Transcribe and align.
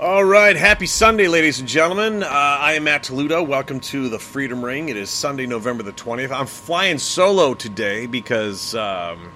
All 0.00 0.24
right, 0.24 0.56
happy 0.56 0.86
Sunday, 0.86 1.28
ladies 1.28 1.60
and 1.60 1.68
gentlemen. 1.68 2.22
Uh, 2.22 2.26
I 2.26 2.72
am 2.72 2.84
Matt 2.84 3.04
Toludo. 3.04 3.46
Welcome 3.46 3.78
to 3.80 4.08
the 4.08 4.18
Freedom 4.18 4.64
Ring. 4.64 4.88
It 4.88 4.96
is 4.96 5.10
Sunday, 5.10 5.44
November 5.44 5.82
the 5.82 5.92
20th. 5.92 6.32
I'm 6.32 6.46
flying 6.46 6.98
solo 6.98 7.52
today 7.52 8.06
because 8.06 8.74
um, 8.74 9.30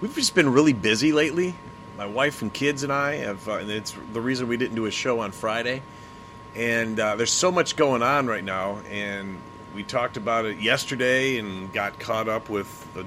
we've 0.00 0.14
just 0.14 0.36
been 0.36 0.52
really 0.52 0.72
busy 0.72 1.12
lately. 1.12 1.56
My 1.98 2.06
wife 2.06 2.42
and 2.42 2.52
kids 2.54 2.84
and 2.84 2.92
I 2.92 3.16
have, 3.16 3.46
uh, 3.48 3.54
and 3.54 3.70
it's 3.70 3.94
the 4.12 4.20
reason 4.20 4.46
we 4.46 4.56
didn't 4.56 4.76
do 4.76 4.86
a 4.86 4.90
show 4.90 5.18
on 5.18 5.32
Friday. 5.32 5.82
And 6.54 6.98
uh, 6.98 7.16
there's 7.16 7.32
so 7.32 7.50
much 7.50 7.74
going 7.74 8.02
on 8.02 8.28
right 8.28 8.44
now, 8.44 8.78
and 8.88 9.36
we 9.74 9.82
talked 9.82 10.16
about 10.16 10.44
it 10.44 10.58
yesterday 10.58 11.38
and 11.38 11.72
got 11.72 11.98
caught 11.98 12.28
up 12.28 12.48
with 12.48 12.94
the 12.94 13.04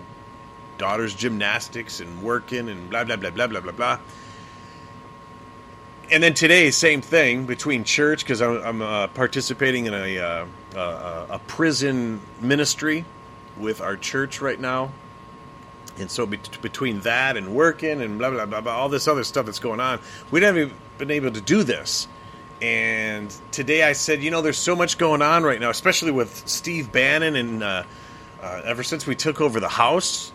daughter's 0.78 1.16
gymnastics 1.16 2.02
and 2.02 2.22
working 2.22 2.68
and 2.68 2.90
blah, 2.90 3.06
blah, 3.06 3.16
blah, 3.16 3.32
blah, 3.32 3.48
blah, 3.48 3.62
blah, 3.62 3.72
blah 3.72 4.00
and 6.12 6.22
then 6.22 6.34
today, 6.34 6.72
same 6.72 7.02
thing 7.02 7.46
between 7.46 7.84
church 7.84 8.24
because 8.24 8.42
I'm, 8.42 8.62
I'm 8.64 8.82
uh, 8.82 9.08
participating 9.08 9.86
in 9.86 9.94
a, 9.94 10.20
uh, 10.20 10.46
uh, 10.76 11.26
a 11.32 11.40
prison 11.40 12.20
ministry 12.42 13.06
with 13.58 13.82
our 13.82 13.96
church 13.96 14.42
right 14.42 14.60
now, 14.60 14.92
and 16.00 16.10
so 16.10 16.26
be- 16.26 16.40
between 16.62 17.02
that 17.02 17.38
and 17.38 17.56
working 17.56 18.02
and 18.02 18.18
blah 18.18 18.32
blah 18.32 18.46
blah 18.46 18.62
blah, 18.62 18.74
all 18.74 18.90
this 18.90 19.08
other 19.08 19.24
stuff 19.24 19.46
that's 19.46 19.60
going 19.60 19.80
on, 19.80 20.00
we 20.32 20.42
haven't 20.42 20.62
even 20.62 20.76
been 20.98 21.12
able 21.12 21.32
to 21.32 21.42
do 21.42 21.64
this. 21.64 22.08
And 22.62 23.36
today 23.52 23.84
I 23.84 23.94
said, 23.94 24.24
you 24.24 24.32
know, 24.32 24.42
there's 24.42 24.58
so 24.58 24.76
much 24.76 24.98
going 24.98 25.22
on 25.22 25.44
right 25.44 25.60
now, 25.60 25.70
especially 25.70 26.12
with 26.12 26.48
Steve 26.48 26.92
Bannon, 26.92 27.36
and 27.36 27.64
uh, 27.64 27.84
uh, 28.42 28.62
ever 28.64 28.84
since 28.84 29.06
we 29.06 29.16
took 29.16 29.42
over 29.42 29.60
the 29.60 29.70
House, 29.70 30.32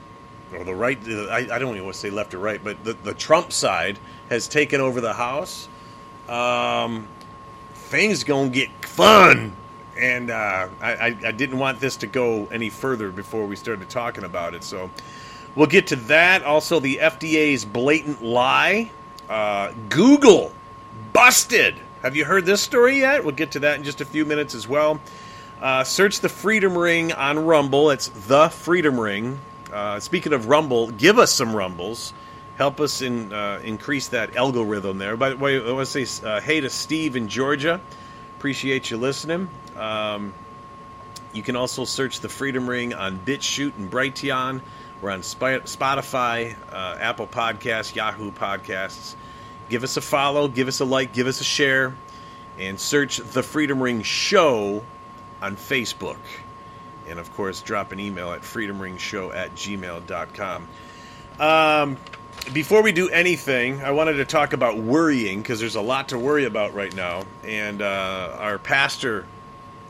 or 0.57 0.65
the 0.65 0.75
right, 0.75 0.99
I, 1.09 1.49
I 1.53 1.59
don't 1.59 1.75
even 1.75 1.85
want 1.85 1.95
to 1.95 2.01
say 2.01 2.11
left 2.11 2.35
or 2.35 2.39
right, 2.39 2.63
but 2.63 2.83
the, 2.85 2.95
the 2.95 3.15
Trump 3.15 3.53
side 3.53 3.99
has 4.31 4.49
taken 4.49 4.81
over 4.81 5.01
the 5.01 5.13
House. 5.13 5.69
Um, 6.29 7.07
things 7.75 8.25
gonna 8.25 8.51
get 8.51 8.69
fun, 8.85 9.53
and 9.97 10.31
uh, 10.31 10.69
I, 10.81 11.17
I 11.25 11.33
didn't 11.33 11.59
want 11.59 11.81
this 11.81 11.97
to 11.99 12.07
go 12.07 12.47
any 12.47 12.71
further 12.71 13.11
before 13.11 13.47
we 13.47 13.57
started 13.57 13.89
talking 13.89 14.25
about 14.25 14.55
it. 14.55 14.63
So 14.63 14.91
we'll 15.55 15.67
get 15.67 15.87
to 15.89 15.97
that. 15.97 16.43
Also, 16.43 16.81
the 16.81 16.97
FDA's 16.97 17.65
blatant 17.65 18.23
lie. 18.23 18.91
Uh, 19.29 19.73
Google 19.89 20.53
busted. 21.13 21.77
Have 22.03 22.15
you 22.15 22.25
heard 22.25 22.47
this 22.47 22.63
story 22.63 22.99
yet? 22.99 23.25
We'll 23.25 23.35
get 23.35 23.51
to 23.53 23.61
that 23.61 23.77
in 23.77 23.85
just 23.85 24.01
a 24.01 24.05
few 24.05 24.25
minutes 24.25 24.55
as 24.55 24.69
well. 24.69 25.01
Uh, 25.61 25.83
search 25.83 26.21
the 26.21 26.29
Freedom 26.29 26.77
Ring 26.79 27.13
on 27.13 27.45
Rumble. 27.45 27.91
It's 27.91 28.09
the 28.09 28.49
Freedom 28.49 28.99
Ring. 28.99 29.41
Uh, 29.73 30.01
speaking 30.01 30.33
of 30.33 30.49
Rumble, 30.49 30.91
give 30.91 31.19
us 31.19 31.33
some 31.33 31.55
Rumbles 31.55 32.13
help 32.59 32.81
us 32.81 33.03
in 33.03 33.33
uh, 33.33 33.61
increase 33.63 34.09
that 34.09 34.37
algorithm 34.37 34.99
there. 34.99 35.17
By 35.17 35.31
the 35.31 35.37
way, 35.37 35.65
I 35.65 35.71
want 35.71 35.89
to 35.89 36.05
say 36.05 36.27
uh, 36.27 36.41
hey 36.41 36.61
to 36.61 36.69
Steve 36.69 37.15
in 37.15 37.29
Georgia. 37.29 37.81
Appreciate 38.37 38.91
you 38.91 38.97
listening. 38.97 39.49
Um, 39.77 40.35
you 41.33 41.43
can 41.43 41.55
also 41.55 41.85
search 41.85 42.19
the 42.21 42.29
Freedom 42.29 42.69
Ring 42.69 42.95
on 42.95 43.19
BitChute 43.21 43.77
and 43.79 43.91
Brighteon. 43.91 44.61
We're 45.01 45.13
on 45.13 45.21
Spotify, 45.21 46.57
uh, 46.73 46.97
Apple 46.99 47.29
Podcasts, 47.29 47.95
Yahoo 47.95 48.33
Podcasts. 48.33 49.15
Give 49.69 49.85
us 49.85 49.97
a 49.97 50.01
follow, 50.01 50.49
give 50.49 50.67
us 50.67 50.81
a 50.81 50.85
like, 50.85 51.13
give 51.13 51.29
us 51.29 51.41
a 51.41 51.45
share, 51.45 51.95
and 52.59 52.81
search 52.81 53.19
the 53.19 53.45
Freedom 53.45 53.81
Ring 53.81 54.03
Show 54.03 54.83
on 55.41 55.55
Facebook. 55.57 56.17
And 57.11 57.19
of 57.19 57.33
course, 57.35 57.63
drop 57.63 57.93
an 57.93 58.01
email 58.01 58.33
at 58.33 58.43
freedomringshow 58.43 59.35
at 59.35 59.55
gmail.com. 59.55 60.69
Um, 61.41 61.97
before 62.53 62.83
we 62.83 62.93
do 62.93 63.09
anything, 63.09 63.83
I 63.83 63.91
wanted 63.91 64.15
to 64.15 64.25
talk 64.25 64.53
about 64.53 64.79
worrying 64.79 65.41
because 65.41 65.61
there's 65.61 65.77
a 65.77 65.81
lot 65.81 66.11
to 66.11 66.19
worry 66.19 66.45
about 66.45 66.75
right 66.75 66.95
now. 66.95 67.25
And 67.45 67.83
uh, 67.83 68.37
our 68.39 68.59
pastor 68.59 69.27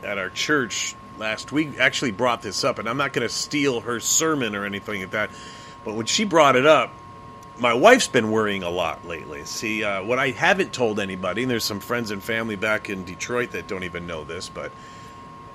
at 0.03 0.17
our 0.17 0.29
church 0.29 0.95
last 1.17 1.51
week 1.51 1.79
actually 1.79 2.11
brought 2.11 2.41
this 2.41 2.63
up, 2.63 2.79
and 2.79 2.87
I'm 2.87 2.97
not 2.97 3.13
going 3.13 3.27
to 3.27 3.33
steal 3.33 3.81
her 3.81 3.99
sermon 3.99 4.55
or 4.55 4.65
anything 4.65 5.01
like 5.01 5.11
that. 5.11 5.29
But 5.83 5.95
when 5.95 6.05
she 6.05 6.25
brought 6.25 6.55
it 6.55 6.65
up, 6.65 6.91
my 7.59 7.73
wife's 7.73 8.07
been 8.07 8.31
worrying 8.31 8.63
a 8.63 8.69
lot 8.69 9.05
lately. 9.05 9.43
See, 9.45 9.83
uh, 9.83 10.03
what 10.03 10.17
I 10.17 10.31
haven't 10.31 10.71
told 10.71 10.99
anybody, 10.99 11.43
and 11.43 11.51
there's 11.51 11.65
some 11.65 11.81
friends 11.81 12.11
and 12.11 12.23
family 12.23 12.55
back 12.55 12.89
in 12.89 13.03
Detroit 13.03 13.51
that 13.51 13.67
don't 13.67 13.83
even 13.83 14.07
know 14.07 14.23
this, 14.23 14.49
but 14.49 14.71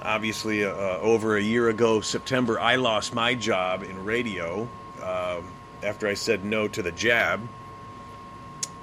obviously, 0.04 0.64
uh, 0.64 0.70
over 0.70 1.36
a 1.36 1.42
year 1.42 1.68
ago, 1.68 2.00
September, 2.00 2.60
I 2.60 2.76
lost 2.76 3.14
my 3.14 3.34
job 3.34 3.82
in 3.82 4.04
radio. 4.04 4.68
Um, 5.02 5.44
after 5.84 6.08
I 6.08 6.14
said 6.14 6.44
no 6.44 6.66
to 6.68 6.82
the 6.82 6.92
jab. 6.92 7.46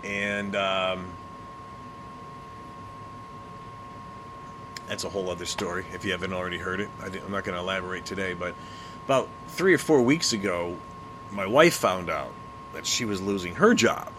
And 0.03 0.55
um, 0.55 1.05
that's 4.87 5.03
a 5.03 5.09
whole 5.09 5.29
other 5.29 5.45
story 5.45 5.85
if 5.93 6.05
you 6.05 6.11
haven't 6.11 6.33
already 6.33 6.57
heard 6.57 6.79
it. 6.79 6.89
I 7.01 7.07
am 7.07 7.31
not 7.31 7.43
going 7.43 7.55
to 7.55 7.59
elaborate 7.59 8.05
today, 8.05 8.33
but 8.33 8.55
about 9.05 9.27
three 9.49 9.73
or 9.73 9.77
four 9.77 10.01
weeks 10.01 10.33
ago, 10.33 10.77
my 11.31 11.45
wife 11.45 11.75
found 11.75 12.09
out 12.09 12.31
that 12.73 12.85
she 12.85 13.05
was 13.05 13.21
losing 13.21 13.55
her 13.55 13.73
job. 13.73 14.11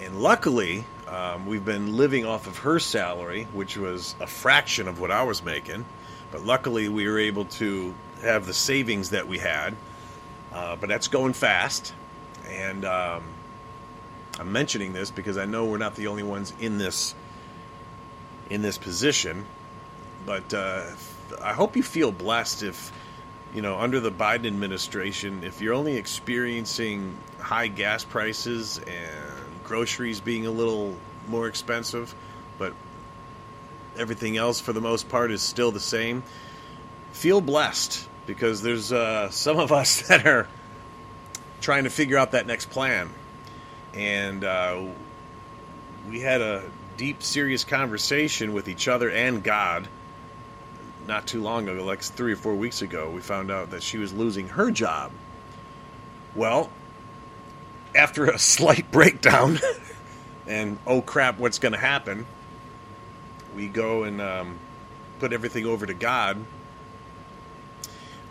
And 0.00 0.22
luckily, 0.22 0.84
um, 1.10 1.46
we've 1.46 1.64
been 1.64 1.96
living 1.96 2.24
off 2.24 2.46
of 2.46 2.58
her 2.58 2.78
salary, 2.78 3.48
which 3.52 3.76
was 3.76 4.14
a 4.20 4.26
fraction 4.26 4.88
of 4.88 5.00
what 5.00 5.10
I 5.10 5.24
was 5.24 5.42
making. 5.42 5.84
But 6.30 6.44
luckily, 6.44 6.88
we 6.88 7.08
were 7.08 7.18
able 7.18 7.46
to 7.46 7.94
have 8.22 8.46
the 8.46 8.54
savings 8.54 9.10
that 9.10 9.26
we 9.26 9.38
had 9.38 9.74
uh, 10.52 10.76
but 10.76 10.88
that's 10.88 11.08
going 11.08 11.32
fast. 11.32 11.92
And 12.48 12.84
um, 12.84 13.22
I'm 14.38 14.52
mentioning 14.52 14.92
this 14.92 15.10
because 15.10 15.38
I 15.38 15.46
know 15.46 15.64
we're 15.64 15.78
not 15.78 15.94
the 15.94 16.08
only 16.08 16.22
ones 16.22 16.52
in 16.60 16.78
this 16.78 17.14
in 18.48 18.62
this 18.62 18.78
position. 18.78 19.44
But 20.26 20.52
uh, 20.52 20.86
I 21.40 21.52
hope 21.52 21.76
you 21.76 21.82
feel 21.82 22.10
blessed 22.10 22.62
if 22.64 22.92
you 23.54 23.62
know 23.62 23.78
under 23.78 24.00
the 24.00 24.10
Biden 24.10 24.46
administration, 24.46 25.44
if 25.44 25.60
you're 25.60 25.74
only 25.74 25.96
experiencing 25.96 27.16
high 27.38 27.68
gas 27.68 28.04
prices 28.04 28.78
and 28.78 29.29
groceries 29.70 30.18
being 30.18 30.46
a 30.46 30.50
little 30.50 30.96
more 31.28 31.46
expensive, 31.46 32.12
but 32.58 32.72
everything 33.96 34.36
else 34.36 34.58
for 34.58 34.72
the 34.72 34.80
most 34.80 35.08
part 35.08 35.30
is 35.30 35.40
still 35.40 35.70
the 35.70 35.78
same. 35.78 36.24
Feel 37.12 37.40
blessed 37.40 38.04
because 38.26 38.62
there's 38.62 38.92
uh, 38.92 39.30
some 39.30 39.60
of 39.60 39.70
us 39.70 40.02
that 40.08 40.26
are 40.26 40.48
trying 41.60 41.84
to 41.84 41.90
figure 41.90 42.18
out 42.18 42.32
that 42.32 42.48
next 42.48 42.68
plan. 42.70 43.10
And 43.94 44.42
uh, 44.42 44.82
we 46.08 46.18
had 46.18 46.40
a 46.40 46.64
deep, 46.96 47.22
serious 47.22 47.62
conversation 47.62 48.52
with 48.52 48.66
each 48.66 48.88
other 48.88 49.08
and 49.08 49.40
God 49.40 49.86
not 51.06 51.28
too 51.28 51.42
long 51.42 51.68
ago, 51.68 51.84
like 51.84 52.02
three 52.02 52.32
or 52.32 52.36
four 52.36 52.56
weeks 52.56 52.82
ago. 52.82 53.08
We 53.08 53.20
found 53.20 53.52
out 53.52 53.70
that 53.70 53.84
she 53.84 53.98
was 53.98 54.12
losing 54.12 54.48
her 54.48 54.72
job. 54.72 55.12
Well, 56.34 56.70
after 57.94 58.26
a 58.26 58.38
slight 58.38 58.90
breakdown, 58.92 59.58
and 60.46 60.78
oh 60.86 61.02
crap, 61.02 61.38
what's 61.38 61.58
going 61.58 61.72
to 61.72 61.78
happen? 61.78 62.26
We 63.54 63.68
go 63.68 64.04
and 64.04 64.20
um, 64.20 64.58
put 65.18 65.32
everything 65.32 65.66
over 65.66 65.86
to 65.86 65.94
God 65.94 66.44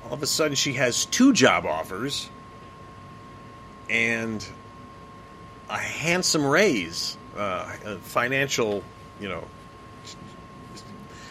all 0.09 0.15
of 0.15 0.23
a 0.23 0.27
sudden 0.27 0.55
she 0.55 0.73
has 0.73 1.05
two 1.05 1.33
job 1.33 1.65
offers 1.65 2.29
and 3.89 4.45
a 5.69 5.77
handsome 5.77 6.45
raise, 6.45 7.15
uh, 7.37 7.71
a 7.85 7.97
financial, 7.97 8.83
you 9.19 9.29
know. 9.29 9.43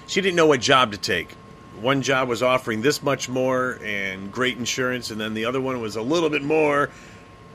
She 0.06 0.20
didn't 0.20 0.36
know 0.36 0.46
what 0.46 0.60
job 0.60 0.92
to 0.92 0.98
take. 0.98 1.32
One 1.80 2.02
job 2.02 2.28
was 2.28 2.42
offering 2.42 2.80
this 2.80 3.02
much 3.02 3.28
more 3.28 3.78
and 3.82 4.32
great 4.32 4.58
insurance, 4.58 5.10
and 5.10 5.20
then 5.20 5.34
the 5.34 5.44
other 5.44 5.60
one 5.60 5.80
was 5.80 5.96
a 5.96 6.02
little 6.02 6.30
bit 6.30 6.42
more. 6.42 6.90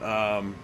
Um, 0.03 0.55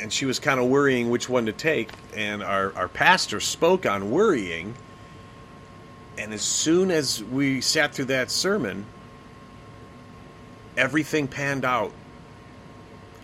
and 0.00 0.12
she 0.12 0.26
was 0.26 0.38
kind 0.38 0.60
of 0.60 0.66
worrying 0.66 1.10
which 1.10 1.28
one 1.28 1.46
to 1.46 1.52
take. 1.52 1.90
And 2.14 2.42
our, 2.42 2.74
our 2.74 2.88
pastor 2.88 3.40
spoke 3.40 3.86
on 3.86 4.10
worrying. 4.10 4.74
And 6.18 6.32
as 6.34 6.42
soon 6.42 6.90
as 6.90 7.22
we 7.24 7.60
sat 7.60 7.94
through 7.94 8.06
that 8.06 8.30
sermon, 8.30 8.84
everything 10.76 11.28
panned 11.28 11.64
out, 11.64 11.92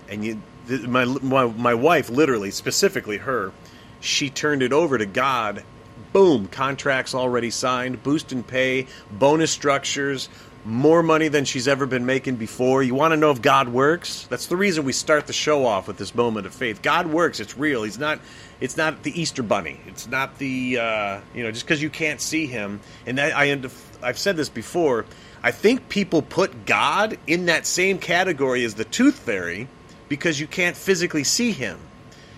and 0.09 0.25
you, 0.25 0.43
my, 0.87 1.05
my 1.05 1.47
my 1.47 1.75
wife, 1.75 2.11
literally, 2.11 2.51
specifically 2.51 3.19
her, 3.19 3.53
she 4.01 4.31
turned 4.31 4.63
it 4.63 4.73
over 4.73 4.99
to 4.99 5.07
God. 5.07 5.65
Boom, 6.13 6.47
contracts 6.47 7.15
already 7.15 7.51
signed, 7.51 8.03
boost 8.03 8.33
in 8.33 8.43
pay, 8.43 8.87
bonus 9.11 9.51
structures, 9.51 10.29
more 10.65 11.03
money 11.03 11.29
than 11.29 11.45
she's 11.45 11.69
ever 11.69 11.87
been 11.87 12.05
making 12.05 12.37
before. 12.37 12.83
You 12.83 12.95
want 12.95 13.13
to 13.13 13.17
know 13.17 13.31
if 13.31 13.41
God 13.41 13.69
works? 13.69 14.27
That's 14.29 14.47
the 14.47 14.57
reason 14.57 14.85
we 14.85 14.93
start 14.93 15.27
the 15.27 15.33
show 15.33 15.65
off 15.65 15.89
with 15.89 15.97
this 15.97 16.15
moment 16.15 16.47
of 16.47 16.55
faith. 16.55 16.83
God 16.83 17.07
works. 17.07 17.41
It's 17.41 17.57
real. 17.57 17.83
He's 17.85 17.99
not. 17.99 18.21
It's 18.61 18.77
not 18.77 19.03
the 19.03 19.19
Easter 19.19 19.43
Bunny. 19.43 19.81
It's 19.87 20.09
not 20.09 20.39
the 20.39 20.79
uh, 20.79 21.21
you 21.35 21.43
know 21.43 21.51
just 21.51 21.65
because 21.65 21.83
you 21.83 21.91
can't 21.91 22.21
see 22.21 22.47
him. 22.47 22.81
And 23.07 23.21
I 23.21 23.61
I've 24.03 24.19
said 24.19 24.37
this 24.37 24.49
before. 24.49 25.07
I 25.43 25.53
think 25.53 25.89
people 25.89 26.23
put 26.23 26.67
God 26.67 27.19
in 27.27 27.47
that 27.47 27.65
same 27.65 27.99
category 27.99 28.65
as 28.65 28.75
the 28.75 28.85
tooth 28.85 29.19
fairy 29.19 29.69
because 30.09 30.41
you 30.41 30.47
can't 30.47 30.77
physically 30.77 31.25
see 31.25 31.53
him. 31.53 31.79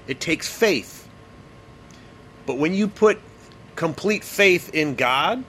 It 0.06 0.20
takes 0.20 0.48
faith. 0.48 1.08
But 2.46 2.58
when 2.58 2.74
you 2.74 2.88
put 2.88 3.20
complete 3.76 4.24
faith 4.24 4.74
in 4.74 4.96
God, 4.96 5.44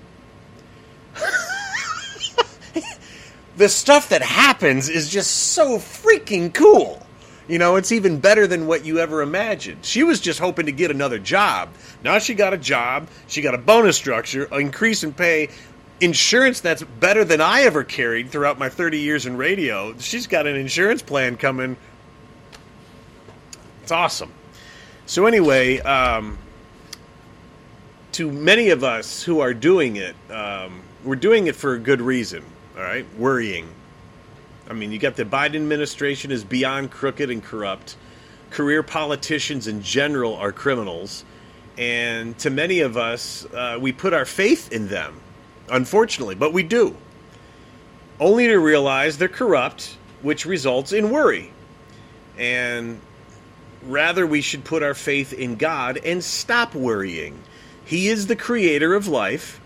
the 3.57 3.69
stuff 3.69 4.09
that 4.09 4.21
happens 4.21 4.89
is 4.89 5.09
just 5.09 5.31
so 5.31 5.77
freaking 5.77 6.53
cool. 6.53 7.05
You 7.47 7.57
know, 7.57 7.75
it's 7.75 7.91
even 7.91 8.19
better 8.19 8.47
than 8.47 8.67
what 8.67 8.85
you 8.85 8.99
ever 8.99 9.21
imagined. 9.21 9.83
She 9.83 10.03
was 10.03 10.19
just 10.19 10.39
hoping 10.39 10.67
to 10.67 10.71
get 10.71 10.91
another 10.91 11.19
job. 11.19 11.69
Now 12.03 12.17
she 12.19 12.33
got 12.33 12.53
a 12.53 12.57
job, 12.57 13.07
she 13.27 13.41
got 13.41 13.53
a 13.53 13.57
bonus 13.57 13.97
structure, 13.97 14.47
increase 14.57 15.03
in 15.03 15.13
pay, 15.13 15.49
insurance 15.99 16.61
that's 16.61 16.83
better 16.83 17.23
than 17.23 17.41
I 17.41 17.61
ever 17.61 17.83
carried 17.83 18.29
throughout 18.29 18.57
my 18.57 18.69
30 18.69 18.99
years 18.99 19.25
in 19.25 19.37
radio. 19.37 19.95
She's 19.97 20.27
got 20.27 20.47
an 20.47 20.55
insurance 20.55 21.01
plan 21.01 21.37
coming. 21.37 21.77
It's 23.83 23.91
awesome. 23.91 24.31
So, 25.05 25.25
anyway, 25.25 25.79
um, 25.79 26.37
to 28.13 28.31
many 28.31 28.69
of 28.69 28.83
us 28.83 29.23
who 29.23 29.39
are 29.39 29.53
doing 29.53 29.97
it, 29.97 30.15
um, 30.29 30.81
we're 31.03 31.15
doing 31.15 31.47
it 31.47 31.55
for 31.55 31.73
a 31.73 31.79
good 31.79 32.01
reason, 32.01 32.43
all 32.75 32.83
right? 32.83 33.05
Worrying. 33.17 33.67
I 34.69 34.73
mean, 34.73 34.91
you 34.91 34.99
got 34.99 35.15
the 35.15 35.25
Biden 35.25 35.55
administration 35.55 36.31
is 36.31 36.43
beyond 36.43 36.91
crooked 36.91 37.29
and 37.29 37.43
corrupt. 37.43 37.97
Career 38.49 38.83
politicians 38.83 39.67
in 39.67 39.81
general 39.81 40.35
are 40.35 40.51
criminals. 40.51 41.23
And 41.77 42.37
to 42.39 42.49
many 42.49 42.81
of 42.81 42.97
us, 42.97 43.45
uh, 43.53 43.77
we 43.79 43.91
put 43.91 44.13
our 44.13 44.25
faith 44.25 44.71
in 44.71 44.87
them, 44.87 45.19
unfortunately, 45.69 46.35
but 46.35 46.53
we 46.53 46.63
do. 46.63 46.95
Only 48.19 48.47
to 48.47 48.57
realize 48.57 49.17
they're 49.17 49.29
corrupt, 49.29 49.97
which 50.21 50.45
results 50.45 50.91
in 50.91 51.09
worry. 51.09 51.51
And 52.37 52.99
rather, 53.83 54.27
we 54.27 54.41
should 54.41 54.63
put 54.63 54.83
our 54.83 54.93
faith 54.93 55.33
in 55.33 55.55
God 55.55 55.97
and 56.03 56.23
stop 56.23 56.75
worrying. 56.75 57.39
He 57.85 58.09
is 58.09 58.27
the 58.27 58.35
creator 58.35 58.93
of 58.93 59.07
life, 59.07 59.60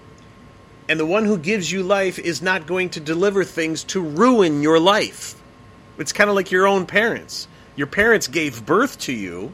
and 0.88 1.00
the 1.00 1.06
one 1.06 1.26
who 1.26 1.38
gives 1.38 1.72
you 1.72 1.84
life 1.84 2.20
is 2.20 2.42
not 2.42 2.68
going 2.68 2.90
to 2.92 3.00
deliver 3.00 3.44
things 3.44 3.84
to 3.86 4.02
ruin 4.02 4.62
your 4.62 4.80
life. 4.80 5.42
It's 5.98 6.14
kind 6.14 6.30
of 6.30 6.36
like 6.36 6.52
your 6.52 6.68
own 6.68 6.86
parents. 6.86 7.48
Your 7.76 7.88
parents 7.88 8.28
gave 8.28 8.66
birth 8.66 9.00
to 9.02 9.14
you, 9.14 9.52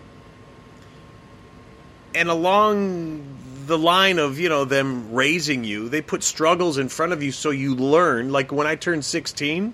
and 2.13 2.29
along 2.29 3.37
the 3.65 3.77
line 3.77 4.19
of, 4.19 4.39
you 4.39 4.49
know, 4.49 4.65
them 4.65 5.13
raising 5.13 5.63
you, 5.63 5.87
they 5.87 6.01
put 6.01 6.23
struggles 6.23 6.77
in 6.77 6.89
front 6.89 7.13
of 7.13 7.23
you 7.23 7.31
so 7.31 7.51
you 7.51 7.75
learn. 7.75 8.31
Like 8.31 8.51
when 8.51 8.67
I 8.67 8.75
turned 8.75 9.05
16, 9.05 9.73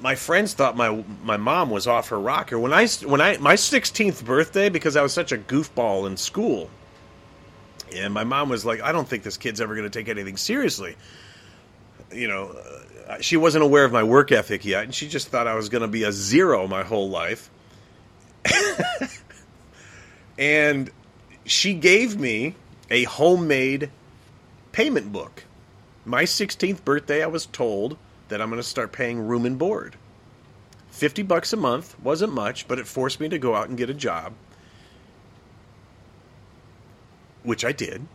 my 0.00 0.14
friends 0.14 0.54
thought 0.54 0.76
my 0.76 1.04
my 1.24 1.36
mom 1.36 1.70
was 1.70 1.86
off 1.86 2.08
her 2.10 2.20
rocker. 2.20 2.58
When 2.58 2.72
I 2.72 2.86
when 2.86 3.20
I 3.20 3.38
my 3.38 3.54
16th 3.54 4.24
birthday 4.24 4.68
because 4.68 4.94
I 4.94 5.02
was 5.02 5.12
such 5.12 5.32
a 5.32 5.38
goofball 5.38 6.06
in 6.06 6.16
school 6.16 6.70
and 7.94 8.12
my 8.12 8.24
mom 8.24 8.48
was 8.48 8.64
like, 8.64 8.80
I 8.80 8.92
don't 8.92 9.08
think 9.08 9.22
this 9.22 9.36
kid's 9.36 9.60
ever 9.60 9.74
going 9.74 9.88
to 9.88 9.98
take 9.98 10.08
anything 10.08 10.36
seriously. 10.36 10.96
You 12.12 12.28
know, 12.28 12.56
uh, 13.08 13.20
she 13.20 13.36
wasn't 13.36 13.64
aware 13.64 13.84
of 13.84 13.92
my 13.92 14.02
work 14.02 14.32
ethic 14.32 14.64
yet, 14.64 14.84
and 14.84 14.94
she 14.94 15.08
just 15.08 15.28
thought 15.28 15.46
I 15.46 15.54
was 15.54 15.68
going 15.68 15.82
to 15.82 15.88
be 15.88 16.02
a 16.04 16.12
zero 16.12 16.66
my 16.66 16.82
whole 16.82 17.08
life. 17.08 17.50
and 20.38 20.90
she 21.44 21.74
gave 21.74 22.18
me 22.18 22.54
a 22.90 23.04
homemade 23.04 23.90
payment 24.72 25.12
book. 25.12 25.44
My 26.04 26.24
16th 26.24 26.84
birthday, 26.84 27.22
I 27.22 27.26
was 27.26 27.46
told 27.46 27.98
that 28.28 28.40
I'm 28.40 28.48
going 28.48 28.62
to 28.62 28.68
start 28.68 28.92
paying 28.92 29.26
room 29.26 29.46
and 29.46 29.58
board. 29.58 29.96
50 30.90 31.22
bucks 31.22 31.52
a 31.52 31.56
month 31.56 31.98
wasn't 32.00 32.32
much, 32.32 32.68
but 32.68 32.78
it 32.78 32.86
forced 32.86 33.20
me 33.20 33.28
to 33.28 33.38
go 33.38 33.54
out 33.54 33.68
and 33.68 33.76
get 33.76 33.90
a 33.90 33.94
job 33.94 34.32
which 37.46 37.64
I 37.64 37.72
did. 37.72 38.06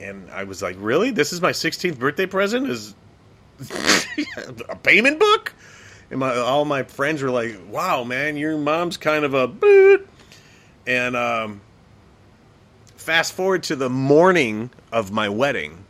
And 0.00 0.30
I 0.30 0.44
was 0.44 0.62
like, 0.62 0.76
"Really? 0.78 1.10
This 1.10 1.32
is 1.32 1.40
my 1.40 1.52
16th 1.52 1.98
birthday 1.98 2.26
present? 2.26 2.68
Is 2.68 2.94
a 4.68 4.76
payment 4.76 5.18
book?" 5.18 5.54
And 6.10 6.20
my 6.20 6.36
all 6.36 6.64
my 6.64 6.82
friends 6.82 7.22
were 7.22 7.30
like, 7.30 7.58
"Wow, 7.68 8.04
man, 8.04 8.36
your 8.36 8.56
mom's 8.56 8.96
kind 8.96 9.24
of 9.24 9.34
a 9.34 9.46
boot." 9.46 10.08
And 10.86 11.16
um, 11.16 11.60
fast 12.96 13.32
forward 13.32 13.62
to 13.64 13.76
the 13.76 13.90
morning 13.90 14.70
of 14.92 15.10
my 15.10 15.28
wedding. 15.28 15.84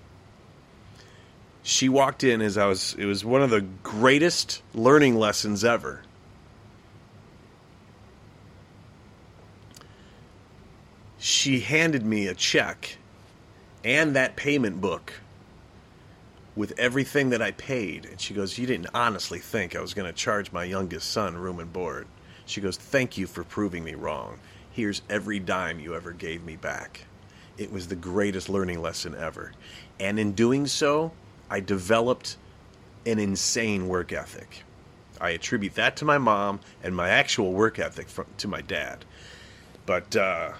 She 1.62 1.88
walked 1.88 2.24
in 2.24 2.42
as 2.42 2.58
I 2.58 2.66
was. 2.66 2.94
It 2.98 3.06
was 3.06 3.24
one 3.24 3.42
of 3.42 3.50
the 3.50 3.62
greatest 3.82 4.62
learning 4.74 5.16
lessons 5.16 5.64
ever. 5.64 6.02
She 11.24 11.60
handed 11.60 12.04
me 12.04 12.26
a 12.26 12.34
check 12.34 12.98
and 13.82 14.14
that 14.14 14.36
payment 14.36 14.78
book 14.78 15.10
with 16.54 16.78
everything 16.78 17.30
that 17.30 17.40
I 17.40 17.50
paid. 17.52 18.04
And 18.04 18.20
she 18.20 18.34
goes, 18.34 18.58
You 18.58 18.66
didn't 18.66 18.90
honestly 18.92 19.38
think 19.38 19.74
I 19.74 19.80
was 19.80 19.94
going 19.94 20.06
to 20.06 20.12
charge 20.12 20.52
my 20.52 20.64
youngest 20.64 21.10
son 21.10 21.34
room 21.34 21.60
and 21.60 21.72
board. 21.72 22.06
She 22.44 22.60
goes, 22.60 22.76
Thank 22.76 23.16
you 23.16 23.26
for 23.26 23.42
proving 23.42 23.84
me 23.84 23.94
wrong. 23.94 24.38
Here's 24.70 25.00
every 25.08 25.40
dime 25.40 25.80
you 25.80 25.94
ever 25.94 26.12
gave 26.12 26.44
me 26.44 26.56
back. 26.56 27.06
It 27.56 27.72
was 27.72 27.88
the 27.88 27.96
greatest 27.96 28.50
learning 28.50 28.82
lesson 28.82 29.14
ever. 29.14 29.52
And 29.98 30.18
in 30.18 30.32
doing 30.32 30.66
so, 30.66 31.10
I 31.48 31.60
developed 31.60 32.36
an 33.06 33.18
insane 33.18 33.88
work 33.88 34.12
ethic. 34.12 34.62
I 35.22 35.30
attribute 35.30 35.76
that 35.76 35.96
to 35.96 36.04
my 36.04 36.18
mom 36.18 36.60
and 36.82 36.94
my 36.94 37.08
actual 37.08 37.54
work 37.54 37.78
ethic 37.78 38.10
from, 38.10 38.26
to 38.36 38.46
my 38.46 38.60
dad. 38.60 39.06
But 39.86 40.14
uh, 40.16 40.52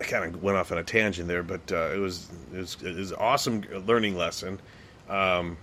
I 0.00 0.04
kind 0.04 0.34
of 0.34 0.42
went 0.42 0.56
off 0.56 0.70
on 0.70 0.78
a 0.78 0.84
tangent 0.84 1.28
there, 1.28 1.42
but 1.42 1.72
uh, 1.72 1.90
it 1.94 1.98
was 1.98 2.28
it 2.52 2.58
was, 2.58 2.76
it 2.82 2.96
was 2.96 3.10
an 3.10 3.18
awesome 3.18 3.62
learning 3.86 4.16
lesson. 4.16 4.60
Um, 5.08 5.56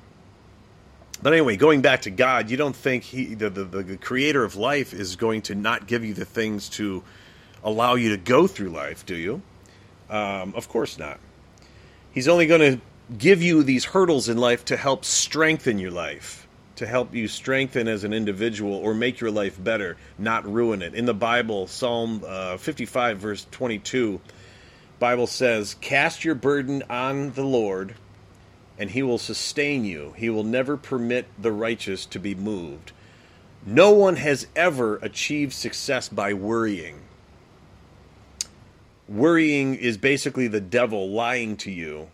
but 1.22 1.34
anyway, 1.34 1.56
going 1.56 1.82
back 1.82 2.02
to 2.04 2.10
God, 2.10 2.50
you 2.50 2.58
don't 2.58 2.76
think 2.76 3.04
he, 3.04 3.36
the, 3.36 3.50
the, 3.50 3.64
the 3.64 3.98
creator 3.98 4.44
of 4.44 4.56
life, 4.56 4.94
is 4.94 5.16
going 5.16 5.44
to 5.44 5.56
not 5.56 5.88
give 5.88 6.04
you 6.04 6.14
the 6.14 6.26
things 6.26 6.68
to 6.70 7.04
allow 7.64 7.96
you 7.96 8.10
to 8.10 8.18
go 8.18 8.48
through 8.48 8.70
life, 8.70 9.06
do 9.06 9.16
you? 9.16 9.42
Um, 10.10 10.54
of 10.56 10.68
course 10.68 10.98
not. 10.98 11.20
He's 12.12 12.28
only 12.28 12.48
going 12.48 12.62
to 12.62 12.82
give 13.18 13.42
you 13.42 13.64
these 13.64 13.86
hurdles 13.86 14.30
in 14.30 14.38
life 14.38 14.66
to 14.66 14.78
help 14.78 15.06
strengthen 15.06 15.80
your 15.80 15.92
life 15.92 16.45
to 16.76 16.86
help 16.86 17.14
you 17.14 17.28
strengthen 17.28 17.88
as 17.88 18.04
an 18.04 18.14
individual 18.14 18.74
or 18.74 18.94
make 18.94 19.20
your 19.20 19.32
life 19.32 19.62
better, 19.62 19.98
not 20.18 20.46
ruin 20.52 20.82
it. 20.82 20.94
In 20.94 21.06
the 21.06 21.14
Bible, 21.14 21.68
Psalm 21.68 22.24
uh, 22.26 22.58
55, 22.58 23.18
verse 23.18 23.48
22, 23.52 24.20
Bible 25.00 25.28
says, 25.28 25.76
Cast 25.82 26.26
your 26.26 26.36
burden 26.36 26.84
on 26.90 27.32
the 27.32 27.44
Lord, 27.44 27.96
and 28.78 28.90
he 28.90 29.04
will 29.04 29.18
sustain 29.18 29.86
you. 29.86 30.14
He 30.18 30.30
will 30.30 30.44
never 30.44 30.78
permit 30.78 31.28
the 31.42 31.52
righteous 31.52 32.06
to 32.08 32.20
be 32.20 32.36
moved. 32.36 32.92
No 33.66 33.92
one 33.92 34.18
has 34.18 34.48
ever 34.56 34.98
achieved 34.98 35.54
success 35.54 36.10
by 36.10 36.34
worrying. 36.34 37.00
Worrying 39.08 39.76
is 39.76 39.98
basically 39.98 40.48
the 40.48 40.62
devil 40.62 41.10
lying 41.10 41.58
to 41.58 41.72
you 41.72 42.10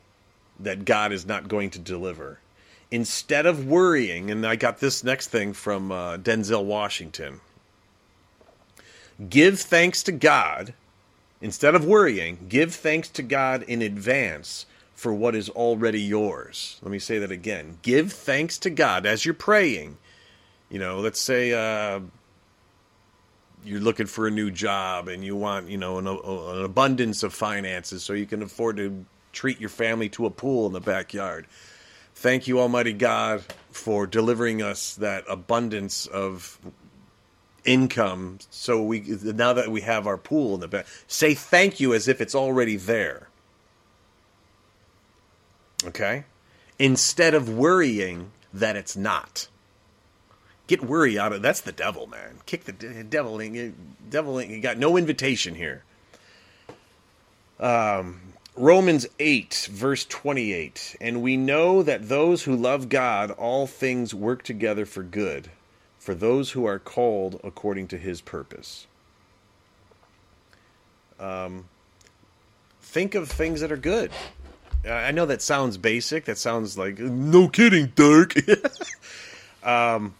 that 0.59 0.85
God 0.85 1.11
is 1.11 1.25
not 1.25 1.47
going 1.47 1.71
to 1.71 1.79
deliver 1.79 2.39
instead 2.91 3.45
of 3.45 3.65
worrying, 3.65 4.29
and 4.29 4.45
I 4.45 4.57
got 4.57 4.79
this 4.79 5.03
next 5.03 5.29
thing 5.29 5.53
from 5.53 5.91
uh, 5.91 6.17
Denzel 6.17 6.65
Washington 6.65 7.39
give 9.29 9.59
thanks 9.59 10.01
to 10.03 10.11
God, 10.11 10.73
instead 11.41 11.75
of 11.75 11.85
worrying, 11.85 12.45
give 12.49 12.73
thanks 12.73 13.07
to 13.09 13.21
God 13.21 13.63
in 13.63 13.81
advance 13.81 14.65
for 14.95 15.13
what 15.13 15.35
is 15.35 15.49
already 15.49 16.01
yours. 16.01 16.79
Let 16.81 16.91
me 16.91 16.99
say 16.99 17.19
that 17.19 17.31
again. 17.31 17.77
Give 17.81 18.11
thanks 18.11 18.57
to 18.59 18.69
God 18.69 19.05
as 19.05 19.25
you're 19.25 19.33
praying. 19.33 19.97
You 20.69 20.79
know, 20.79 20.99
let's 20.99 21.19
say 21.19 21.53
uh, 21.53 21.99
you're 23.63 23.79
looking 23.79 24.07
for 24.07 24.27
a 24.27 24.31
new 24.31 24.49
job 24.49 25.07
and 25.07 25.23
you 25.23 25.35
want, 25.35 25.69
you 25.69 25.77
know, 25.77 25.97
an, 25.97 26.07
an 26.07 26.65
abundance 26.65 27.23
of 27.23 27.33
finances 27.33 28.03
so 28.03 28.13
you 28.13 28.25
can 28.25 28.41
afford 28.41 28.77
to 28.77 29.05
treat 29.33 29.59
your 29.59 29.69
family 29.69 30.09
to 30.09 30.25
a 30.25 30.29
pool 30.29 30.67
in 30.67 30.73
the 30.73 30.81
backyard 30.81 31.45
Thank 32.21 32.47
you, 32.47 32.59
Almighty 32.59 32.93
God, 32.93 33.43
for 33.71 34.05
delivering 34.05 34.61
us 34.61 34.93
that 34.93 35.23
abundance 35.27 36.05
of 36.05 36.59
income. 37.65 38.37
So 38.51 38.83
we 38.83 38.99
now 39.23 39.53
that 39.53 39.71
we 39.71 39.81
have 39.81 40.05
our 40.05 40.17
pool 40.17 40.53
in 40.53 40.59
the 40.59 40.67
back, 40.67 40.85
say 41.07 41.33
thank 41.33 41.79
you 41.79 41.95
as 41.95 42.07
if 42.07 42.21
it's 42.21 42.35
already 42.35 42.75
there. 42.75 43.29
Okay, 45.83 46.25
instead 46.77 47.33
of 47.33 47.49
worrying 47.49 48.29
that 48.53 48.75
it's 48.75 48.95
not. 48.95 49.47
Get 50.67 50.83
worry 50.83 51.17
out 51.17 51.33
of 51.33 51.41
that's 51.41 51.61
the 51.61 51.71
devil, 51.71 52.05
man. 52.05 52.41
Kick 52.45 52.65
the 52.65 52.71
devil. 52.71 53.39
In. 53.39 53.73
Devil, 54.11 54.43
you 54.43 54.61
got 54.61 54.77
no 54.77 54.95
invitation 54.95 55.55
here. 55.55 55.83
Um, 57.59 58.30
Romans 58.55 59.07
8, 59.19 59.69
verse 59.71 60.05
28. 60.05 60.97
And 60.99 61.21
we 61.21 61.37
know 61.37 61.83
that 61.83 62.09
those 62.09 62.43
who 62.43 62.55
love 62.55 62.89
God, 62.89 63.31
all 63.31 63.65
things 63.65 64.13
work 64.13 64.43
together 64.43 64.85
for 64.85 65.03
good, 65.03 65.49
for 65.99 66.13
those 66.13 66.51
who 66.51 66.65
are 66.65 66.79
called 66.79 67.39
according 67.43 67.87
to 67.89 67.97
his 67.97 68.21
purpose. 68.21 68.87
Um, 71.19 71.65
think 72.81 73.15
of 73.15 73.29
things 73.29 73.61
that 73.61 73.71
are 73.71 73.77
good. 73.77 74.11
I 74.83 75.11
know 75.11 75.27
that 75.27 75.41
sounds 75.41 75.77
basic. 75.77 76.25
That 76.25 76.37
sounds 76.37 76.77
like 76.77 76.97
no 76.97 77.47
kidding, 77.47 77.93
Dirk. 77.95 78.33
um, 79.63 80.15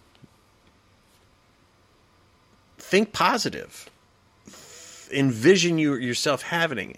think 2.78 3.12
positive. 3.12 3.90
Envision 5.12 5.78
you, 5.78 5.96
yourself 5.96 6.44
having 6.44 6.92
it. 6.92 6.98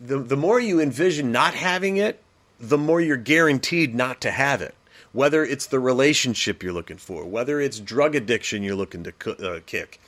The, 0.00 0.18
the 0.18 0.36
more 0.36 0.60
you 0.60 0.80
envision 0.80 1.32
not 1.32 1.54
having 1.54 1.96
it, 1.96 2.22
the 2.58 2.78
more 2.78 3.00
you're 3.00 3.16
guaranteed 3.16 3.94
not 3.94 4.20
to 4.22 4.30
have 4.30 4.62
it. 4.62 4.74
Whether 5.12 5.44
it's 5.44 5.66
the 5.66 5.80
relationship 5.80 6.62
you're 6.62 6.72
looking 6.72 6.96
for, 6.96 7.24
whether 7.24 7.60
it's 7.60 7.78
drug 7.78 8.14
addiction 8.14 8.62
you're 8.62 8.76
looking 8.76 9.04
to 9.04 9.30
uh, 9.46 9.60
kick, 9.66 10.00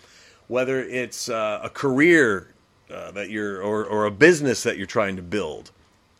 whether 0.48 0.82
it's 0.82 1.28
uh, 1.28 1.60
a 1.62 1.68
career 1.68 2.48
uh, 2.90 3.10
that 3.10 3.28
you're 3.28 3.62
or, 3.62 3.84
or 3.84 4.06
a 4.06 4.10
business 4.10 4.62
that 4.62 4.78
you're 4.78 4.86
trying 4.86 5.16
to 5.16 5.22
build, 5.22 5.70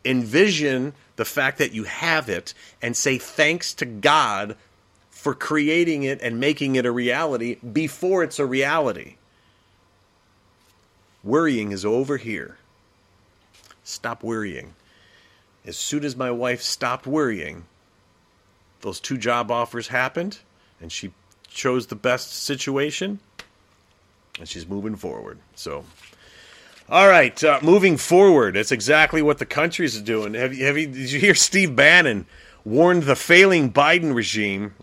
envision 0.04 0.92
the 1.16 1.24
fact 1.24 1.58
that 1.58 1.72
you 1.72 1.84
have 1.84 2.28
it 2.28 2.52
and 2.82 2.96
say 2.96 3.16
thanks 3.16 3.72
to 3.74 3.86
God 3.86 4.56
for 5.10 5.34
creating 5.34 6.02
it 6.02 6.20
and 6.20 6.38
making 6.38 6.76
it 6.76 6.84
a 6.84 6.92
reality 6.92 7.54
before 7.56 8.22
it's 8.22 8.38
a 8.38 8.44
reality. 8.44 9.14
Worrying 11.22 11.72
is 11.72 11.84
over 11.86 12.18
here. 12.18 12.58
Stop 13.84 14.22
worrying. 14.22 14.74
As 15.66 15.76
soon 15.76 16.04
as 16.04 16.16
my 16.16 16.30
wife 16.30 16.62
stopped 16.62 17.06
worrying, 17.06 17.64
those 18.80 19.00
two 19.00 19.16
job 19.16 19.50
offers 19.50 19.88
happened 19.88 20.38
and 20.80 20.90
she 20.90 21.12
chose 21.48 21.86
the 21.86 21.94
best 21.94 22.32
situation 22.32 23.20
and 24.38 24.48
she's 24.48 24.66
moving 24.66 24.96
forward. 24.96 25.38
So, 25.54 25.84
all 26.88 27.08
right, 27.08 27.42
uh, 27.44 27.60
moving 27.62 27.96
forward. 27.96 28.54
That's 28.54 28.72
exactly 28.72 29.22
what 29.22 29.38
the 29.38 29.46
country's 29.46 30.00
doing. 30.00 30.34
Have 30.34 30.54
you, 30.54 30.66
have 30.66 30.76
you, 30.76 30.86
did 30.86 31.12
you 31.12 31.20
hear 31.20 31.34
Steve 31.34 31.76
Bannon 31.76 32.26
warned 32.64 33.04
the 33.04 33.16
failing 33.16 33.72
Biden 33.72 34.14
regime 34.14 34.74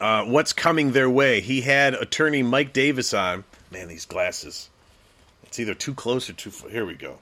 uh, 0.00 0.24
what's 0.24 0.52
coming 0.52 0.92
their 0.92 1.10
way? 1.10 1.40
He 1.40 1.60
had 1.60 1.94
attorney 1.94 2.42
Mike 2.42 2.72
Davis 2.72 3.12
on. 3.12 3.44
Man, 3.70 3.88
these 3.88 4.06
glasses. 4.06 4.70
It's 5.44 5.58
either 5.58 5.74
too 5.74 5.94
close 5.94 6.30
or 6.30 6.32
too 6.32 6.50
far. 6.50 6.70
Here 6.70 6.86
we 6.86 6.94
go. 6.94 7.18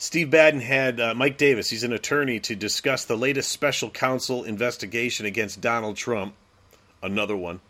Steve 0.00 0.30
Bannon 0.30 0.60
had 0.60 1.00
uh, 1.00 1.12
Mike 1.12 1.36
Davis, 1.36 1.70
he's 1.70 1.82
an 1.82 1.92
attorney, 1.92 2.38
to 2.38 2.54
discuss 2.54 3.04
the 3.04 3.16
latest 3.16 3.50
special 3.50 3.90
counsel 3.90 4.44
investigation 4.44 5.26
against 5.26 5.60
Donald 5.60 5.96
Trump. 5.96 6.34
Another 7.02 7.36
one. 7.36 7.60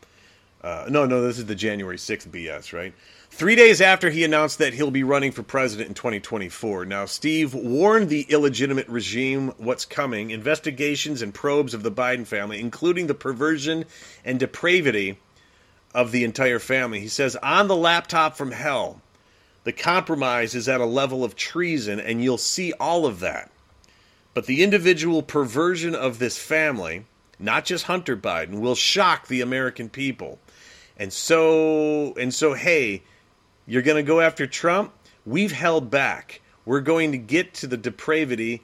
Uh, 0.63 0.87
no, 0.91 1.07
no, 1.07 1.23
this 1.23 1.39
is 1.39 1.47
the 1.47 1.55
January 1.55 1.97
6th 1.97 2.29
BS, 2.29 2.75
right? 2.75 2.93
Three 3.31 3.55
days 3.55 3.81
after 3.81 4.11
he 4.11 4.25
announced 4.25 4.59
that 4.59 4.75
he'll 4.75 4.91
be 4.91 5.05
running 5.05 5.33
for 5.33 5.43
president 5.43 5.89
in 5.89 5.95
2024. 5.95 6.85
Now, 6.85 7.07
Steve 7.07 7.55
warned 7.55 8.11
the 8.11 8.27
illegitimate 8.29 8.89
regime 8.89 9.55
what's 9.57 9.87
coming 9.87 10.31
investigations 10.31 11.23
and 11.23 11.33
probes 11.33 11.73
of 11.73 11.83
the 11.83 11.91
Biden 11.91 12.27
family, 12.27 12.61
including 12.61 13.07
the 13.07 13.15
perversion 13.15 13.87
and 14.25 14.39
depravity 14.39 15.19
of 15.95 16.13
the 16.13 16.25
entire 16.25 16.59
family. 16.59 17.01
He 17.01 17.09
says, 17.09 17.37
On 17.37 17.69
the 17.69 17.77
laptop 17.77 18.37
from 18.37 18.51
hell, 18.51 19.01
the 19.69 19.73
compromise 19.75 20.55
is 20.55 20.67
at 20.67 20.81
a 20.81 20.87
level 20.87 21.23
of 21.23 21.37
treason, 21.37 22.01
and 22.01 22.25
you'll 22.25 22.39
see 22.39 22.73
all 22.81 23.05
of 23.05 23.21
that. 23.21 23.51
But 24.33 24.47
the 24.47 24.63
individual 24.63 25.23
perversion 25.23 25.95
of 25.95 26.19
this 26.19 26.39
family, 26.39 27.05
not 27.39 27.67
just 27.67 27.85
Hunter 27.85 28.17
Biden, 28.17 28.61
will 28.61 28.75
shock 28.75 29.27
the 29.27 29.43
American 29.43 29.91
people. 29.91 30.39
And 30.97 31.13
so, 31.13 32.15
and 32.15 32.33
so, 32.33 32.55
hey, 32.55 33.03
you're 33.67 33.83
going 33.83 34.03
to 34.03 34.03
go 34.03 34.23
after 34.23 34.47
Trump? 34.47 34.95
We've 35.27 35.53
held 35.53 35.91
back. 35.91 36.41
We're 36.65 36.81
going 36.81 37.13
to 37.13 37.19
get 37.19 37.53
to 37.57 37.67
the 37.67 37.77
depravity 37.77 38.63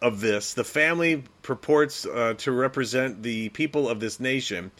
of 0.00 0.22
this. 0.22 0.54
The 0.54 0.64
family 0.64 1.24
purports 1.42 2.06
uh, 2.06 2.36
to 2.38 2.52
represent 2.52 3.22
the 3.22 3.50
people 3.50 3.86
of 3.86 4.00
this 4.00 4.18
nation. 4.18 4.70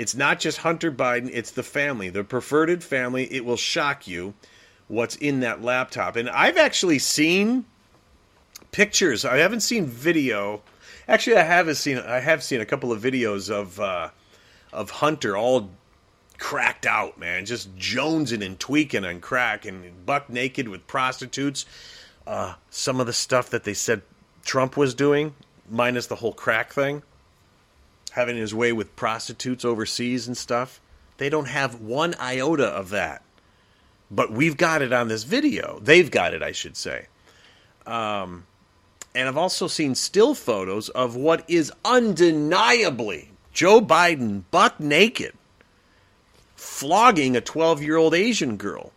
It's 0.00 0.14
not 0.14 0.40
just 0.40 0.56
Hunter 0.56 0.90
Biden, 0.90 1.28
it's 1.30 1.50
the 1.50 1.62
family, 1.62 2.08
the 2.08 2.24
preferred 2.24 2.82
family. 2.82 3.30
It 3.30 3.44
will 3.44 3.58
shock 3.58 4.08
you 4.08 4.32
what's 4.88 5.14
in 5.16 5.40
that 5.40 5.60
laptop. 5.60 6.16
And 6.16 6.30
I've 6.30 6.56
actually 6.56 6.98
seen 6.98 7.66
pictures. 8.72 9.26
I 9.26 9.36
haven't 9.36 9.60
seen 9.60 9.84
video. 9.84 10.62
Actually, 11.06 11.36
I 11.36 11.42
have 11.42 11.76
seen 11.76 11.98
I 11.98 12.20
have 12.20 12.42
seen 12.42 12.62
a 12.62 12.64
couple 12.64 12.92
of 12.92 13.02
videos 13.02 13.50
of 13.50 13.78
uh, 13.78 14.08
of 14.72 14.88
Hunter 14.88 15.36
all 15.36 15.68
cracked 16.38 16.86
out, 16.86 17.18
man, 17.18 17.44
just 17.44 17.76
jonesing 17.76 18.42
and 18.42 18.58
tweaking 18.58 19.04
and 19.04 19.20
crack 19.20 19.66
and 19.66 20.06
buck 20.06 20.30
naked 20.30 20.66
with 20.66 20.86
prostitutes. 20.86 21.66
Uh, 22.26 22.54
some 22.70 23.00
of 23.00 23.06
the 23.06 23.12
stuff 23.12 23.50
that 23.50 23.64
they 23.64 23.74
said 23.74 24.00
Trump 24.46 24.78
was 24.78 24.94
doing, 24.94 25.34
minus 25.68 26.06
the 26.06 26.16
whole 26.16 26.32
crack 26.32 26.72
thing 26.72 27.02
having 28.10 28.36
his 28.36 28.54
way 28.54 28.72
with 28.72 28.96
prostitutes 28.96 29.64
overseas 29.64 30.26
and 30.26 30.36
stuff. 30.36 30.80
They 31.18 31.28
don't 31.28 31.48
have 31.48 31.80
one 31.80 32.14
iota 32.18 32.66
of 32.66 32.90
that. 32.90 33.22
But 34.10 34.32
we've 34.32 34.56
got 34.56 34.82
it 34.82 34.92
on 34.92 35.08
this 35.08 35.22
video. 35.22 35.78
They've 35.80 36.10
got 36.10 36.34
it, 36.34 36.42
I 36.42 36.52
should 36.52 36.76
say. 36.76 37.06
Um, 37.86 38.46
and 39.14 39.28
I've 39.28 39.36
also 39.36 39.66
seen 39.66 39.94
still 39.94 40.34
photos 40.34 40.88
of 40.88 41.16
what 41.16 41.44
is 41.48 41.72
undeniably 41.84 43.30
Joe 43.52 43.80
Biden 43.80 44.44
buck 44.50 44.78
naked 44.78 45.34
flogging 46.54 47.36
a 47.36 47.40
12 47.40 47.82
year 47.82 47.96
old 47.96 48.14
Asian 48.14 48.56
girl 48.56 48.92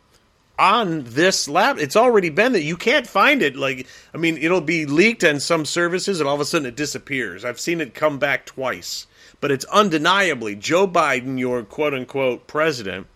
on 0.58 1.04
this 1.06 1.48
lab. 1.48 1.78
It's 1.80 1.96
already 1.96 2.30
been 2.30 2.54
that 2.54 2.64
you 2.64 2.78
can't 2.78 3.08
find 3.08 3.42
it. 3.42 3.56
Like, 3.56 3.88
I 4.14 4.18
mean, 4.18 4.38
it'll 4.38 4.62
be 4.62 4.86
leaked 4.86 5.24
on 5.24 5.40
some 5.40 5.66
services 5.66 6.20
and 6.20 6.30
all 6.30 6.36
of 6.36 6.42
a 6.42 6.46
sudden 6.46 6.68
it 6.68 6.76
disappears. 6.76 7.44
I've 7.44 7.60
seen 7.60 7.82
it 7.82 7.94
come 7.94 8.20
back 8.20 8.46
twice. 8.46 9.08
But 9.42 9.52
it's 9.52 9.66
undeniably 9.66 10.56
Joe 10.56 10.88
Biden, 10.88 11.38
your 11.38 11.64
quote 11.64 11.94
unquote 11.94 12.48
president, 12.48 13.08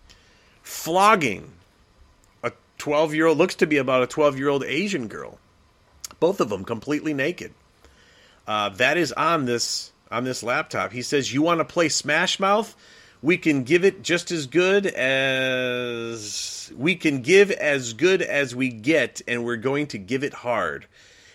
flogging 0.62 1.54
a 2.44 2.52
12 2.80 3.14
year 3.14 3.28
old, 3.28 3.38
looks 3.38 3.56
to 3.56 3.66
be 3.66 3.78
about 3.78 4.04
a 4.04 4.08
12 4.08 4.38
year 4.38 4.50
old 4.50 4.66
Asian 4.66 5.08
girl. 5.08 5.40
Both 6.20 6.42
of 6.42 6.50
them 6.50 6.66
completely 6.66 7.14
naked. 7.14 7.54
Uh, 8.46 8.70
that 8.70 8.98
is 8.98 9.14
on 9.14 9.46
this 9.46 9.94
on 10.12 10.26
this 10.26 10.44
laptop. 10.44 10.92
He 10.92 11.02
says, 11.02 11.34
"You 11.34 11.42
want 11.42 11.60
to 11.60 11.66
play 11.66 11.88
Smash 11.88 12.40
Mouth? 12.42 12.76
We 13.22 13.38
can 13.38 13.64
give 13.64 13.84
it 13.84 14.02
just 14.02 14.32
as 14.32 14.46
good 14.48 14.86
as 14.86 16.72
we 16.76 16.96
can 16.96 17.22
give 17.22 17.52
as 17.52 17.94
good 17.94 18.22
as 18.22 18.56
we 18.56 18.70
get, 18.70 19.22
and 19.28 19.44
we're 19.44 19.56
going 19.56 19.88
to 19.88 19.98
give 19.98 20.24
it 20.24 20.34
hard. 20.34 20.88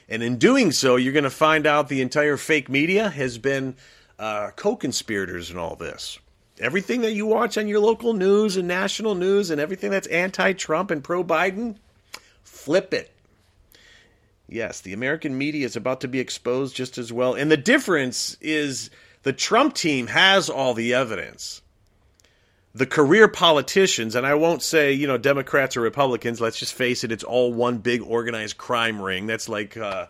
And 0.08 0.22
in 0.22 0.36
doing 0.36 0.72
so, 0.72 0.96
you're 0.96 1.12
going 1.12 1.24
to 1.24 1.30
find 1.30 1.66
out 1.66 1.88
the 1.88 2.02
entire 2.02 2.36
fake 2.36 2.68
media 2.68 3.08
has 3.08 3.38
been 3.38 3.76
uh, 4.18 4.50
co 4.54 4.76
conspirators 4.76 5.50
in 5.50 5.56
all 5.56 5.74
this. 5.74 6.18
Everything 6.60 7.00
that 7.00 7.12
you 7.12 7.26
watch 7.26 7.58
on 7.58 7.66
your 7.66 7.80
local 7.80 8.12
news 8.12 8.56
and 8.56 8.68
national 8.68 9.14
news 9.14 9.50
and 9.50 9.60
everything 9.60 9.90
that's 9.90 10.06
anti 10.08 10.52
Trump 10.52 10.90
and 10.90 11.02
pro 11.02 11.24
Biden, 11.24 11.76
flip 12.44 12.94
it. 12.94 13.10
Yes, 14.48 14.82
the 14.82 14.92
American 14.92 15.38
media 15.38 15.64
is 15.64 15.76
about 15.76 16.02
to 16.02 16.08
be 16.08 16.20
exposed 16.20 16.76
just 16.76 16.98
as 16.98 17.12
well. 17.12 17.34
And 17.34 17.50
the 17.50 17.56
difference 17.56 18.36
is 18.40 18.90
the 19.22 19.32
Trump 19.32 19.74
team 19.74 20.08
has 20.08 20.50
all 20.50 20.74
the 20.74 20.92
evidence 20.92 21.62
the 22.74 22.86
career 22.86 23.28
politicians, 23.28 24.14
and 24.14 24.26
I 24.26 24.34
won't 24.34 24.62
say, 24.62 24.92
you 24.92 25.06
know, 25.06 25.18
Democrats 25.18 25.76
or 25.76 25.82
Republicans, 25.82 26.40
let's 26.40 26.58
just 26.58 26.74
face 26.74 27.04
it, 27.04 27.12
it's 27.12 27.24
all 27.24 27.52
one 27.52 27.78
big 27.78 28.02
organized 28.02 28.56
crime 28.56 29.00
ring. 29.00 29.26
That's 29.26 29.48
like, 29.48 29.76
uh, 29.76 30.06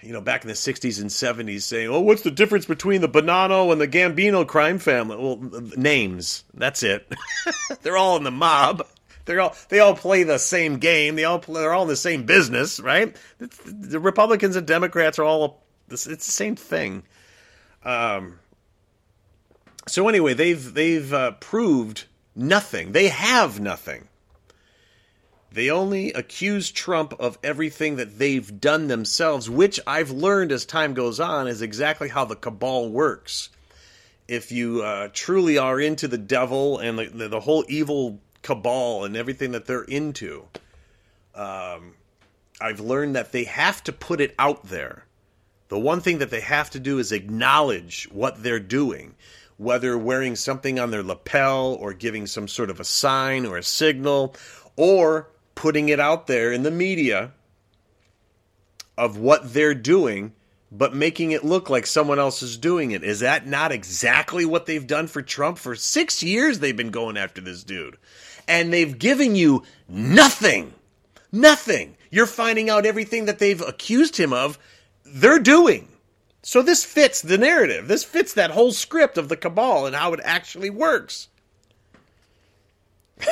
you 0.00 0.12
know, 0.12 0.20
back 0.20 0.42
in 0.42 0.48
the 0.48 0.54
60s 0.54 1.00
and 1.00 1.10
70s 1.10 1.62
saying, 1.62 1.88
oh, 1.88 2.00
what's 2.00 2.22
the 2.22 2.30
difference 2.30 2.64
between 2.66 3.00
the 3.00 3.08
Bonanno 3.08 3.72
and 3.72 3.80
the 3.80 3.88
Gambino 3.88 4.46
crime 4.46 4.78
family? 4.78 5.16
Well, 5.16 5.36
names. 5.76 6.44
That's 6.54 6.82
it. 6.82 7.10
they're 7.82 7.96
all 7.96 8.16
in 8.16 8.24
the 8.24 8.30
mob. 8.30 8.86
They're 9.26 9.40
all 9.40 9.56
they 9.70 9.80
all 9.80 9.94
play 9.94 10.22
the 10.22 10.38
same 10.38 10.78
game. 10.78 11.16
They 11.16 11.24
all 11.24 11.38
play, 11.38 11.62
they're 11.62 11.72
all 11.72 11.84
in 11.84 11.88
the 11.88 11.96
same 11.96 12.24
business, 12.24 12.78
right? 12.78 13.16
The 13.38 13.98
Republicans 13.98 14.56
and 14.56 14.66
Democrats 14.66 15.18
are 15.18 15.24
all 15.24 15.62
it's 15.90 16.04
the 16.04 16.18
same 16.20 16.56
thing. 16.56 17.04
Um, 17.84 18.38
so 19.86 20.08
anyway, 20.08 20.34
they've 20.34 20.74
they've 20.74 21.12
uh, 21.12 21.32
proved 21.32 22.04
nothing. 22.34 22.92
They 22.92 23.08
have 23.08 23.60
nothing. 23.60 24.08
They 25.52 25.70
only 25.70 26.12
accuse 26.12 26.72
Trump 26.72 27.14
of 27.20 27.38
everything 27.44 27.94
that 27.96 28.18
they've 28.18 28.60
done 28.60 28.88
themselves, 28.88 29.48
which 29.48 29.78
I've 29.86 30.10
learned 30.10 30.50
as 30.50 30.64
time 30.64 30.94
goes 30.94 31.20
on 31.20 31.46
is 31.46 31.62
exactly 31.62 32.08
how 32.08 32.24
the 32.24 32.34
cabal 32.34 32.88
works. 32.88 33.50
If 34.26 34.50
you 34.50 34.82
uh, 34.82 35.10
truly 35.12 35.56
are 35.56 35.80
into 35.80 36.08
the 36.08 36.18
devil 36.18 36.78
and 36.78 36.98
the, 36.98 37.28
the, 37.28 37.38
whole 37.38 37.64
evil 37.68 38.18
cabal 38.42 39.04
and 39.04 39.16
everything 39.16 39.52
that 39.52 39.66
they're 39.66 39.84
into, 39.84 40.44
um, 41.36 41.94
I've 42.60 42.80
learned 42.80 43.14
that 43.14 43.30
they 43.30 43.44
have 43.44 43.84
to 43.84 43.92
put 43.92 44.20
it 44.20 44.34
out 44.40 44.64
there. 44.64 45.04
The 45.68 45.78
one 45.78 46.00
thing 46.00 46.18
that 46.18 46.30
they 46.30 46.40
have 46.40 46.70
to 46.70 46.80
do 46.80 46.98
is 46.98 47.12
acknowledge 47.12 48.08
what 48.10 48.42
they're 48.42 48.58
doing 48.58 49.14
whether 49.56 49.96
wearing 49.96 50.36
something 50.36 50.78
on 50.78 50.90
their 50.90 51.02
lapel 51.02 51.76
or 51.80 51.92
giving 51.92 52.26
some 52.26 52.48
sort 52.48 52.70
of 52.70 52.80
a 52.80 52.84
sign 52.84 53.46
or 53.46 53.56
a 53.56 53.62
signal 53.62 54.34
or 54.76 55.28
putting 55.54 55.88
it 55.88 56.00
out 56.00 56.26
there 56.26 56.52
in 56.52 56.62
the 56.62 56.70
media 56.70 57.32
of 58.98 59.18
what 59.18 59.52
they're 59.52 59.74
doing, 59.74 60.32
but 60.70 60.94
making 60.94 61.30
it 61.30 61.44
look 61.44 61.70
like 61.70 61.86
someone 61.86 62.18
else 62.18 62.42
is 62.42 62.56
doing 62.56 62.90
it. 62.90 63.04
Is 63.04 63.20
that 63.20 63.46
not 63.46 63.72
exactly 63.72 64.44
what 64.44 64.66
they've 64.66 64.86
done 64.86 65.06
for 65.06 65.22
Trump? 65.22 65.58
For 65.58 65.74
six 65.74 66.22
years, 66.22 66.58
they've 66.58 66.76
been 66.76 66.90
going 66.90 67.16
after 67.16 67.40
this 67.40 67.62
dude. 67.62 67.96
And 68.46 68.72
they've 68.72 68.98
given 68.98 69.36
you 69.36 69.62
nothing. 69.88 70.74
Nothing. 71.30 71.96
You're 72.10 72.26
finding 72.26 72.70
out 72.70 72.86
everything 72.86 73.24
that 73.26 73.38
they've 73.38 73.60
accused 73.60 74.16
him 74.16 74.32
of, 74.32 74.58
they're 75.04 75.38
doing. 75.38 75.88
So 76.44 76.60
this 76.60 76.84
fits 76.84 77.22
the 77.22 77.38
narrative. 77.38 77.88
This 77.88 78.04
fits 78.04 78.34
that 78.34 78.50
whole 78.50 78.70
script 78.70 79.16
of 79.16 79.30
the 79.30 79.36
cabal 79.36 79.86
and 79.86 79.96
how 79.96 80.12
it 80.12 80.20
actually 80.22 80.68
works. 80.68 81.28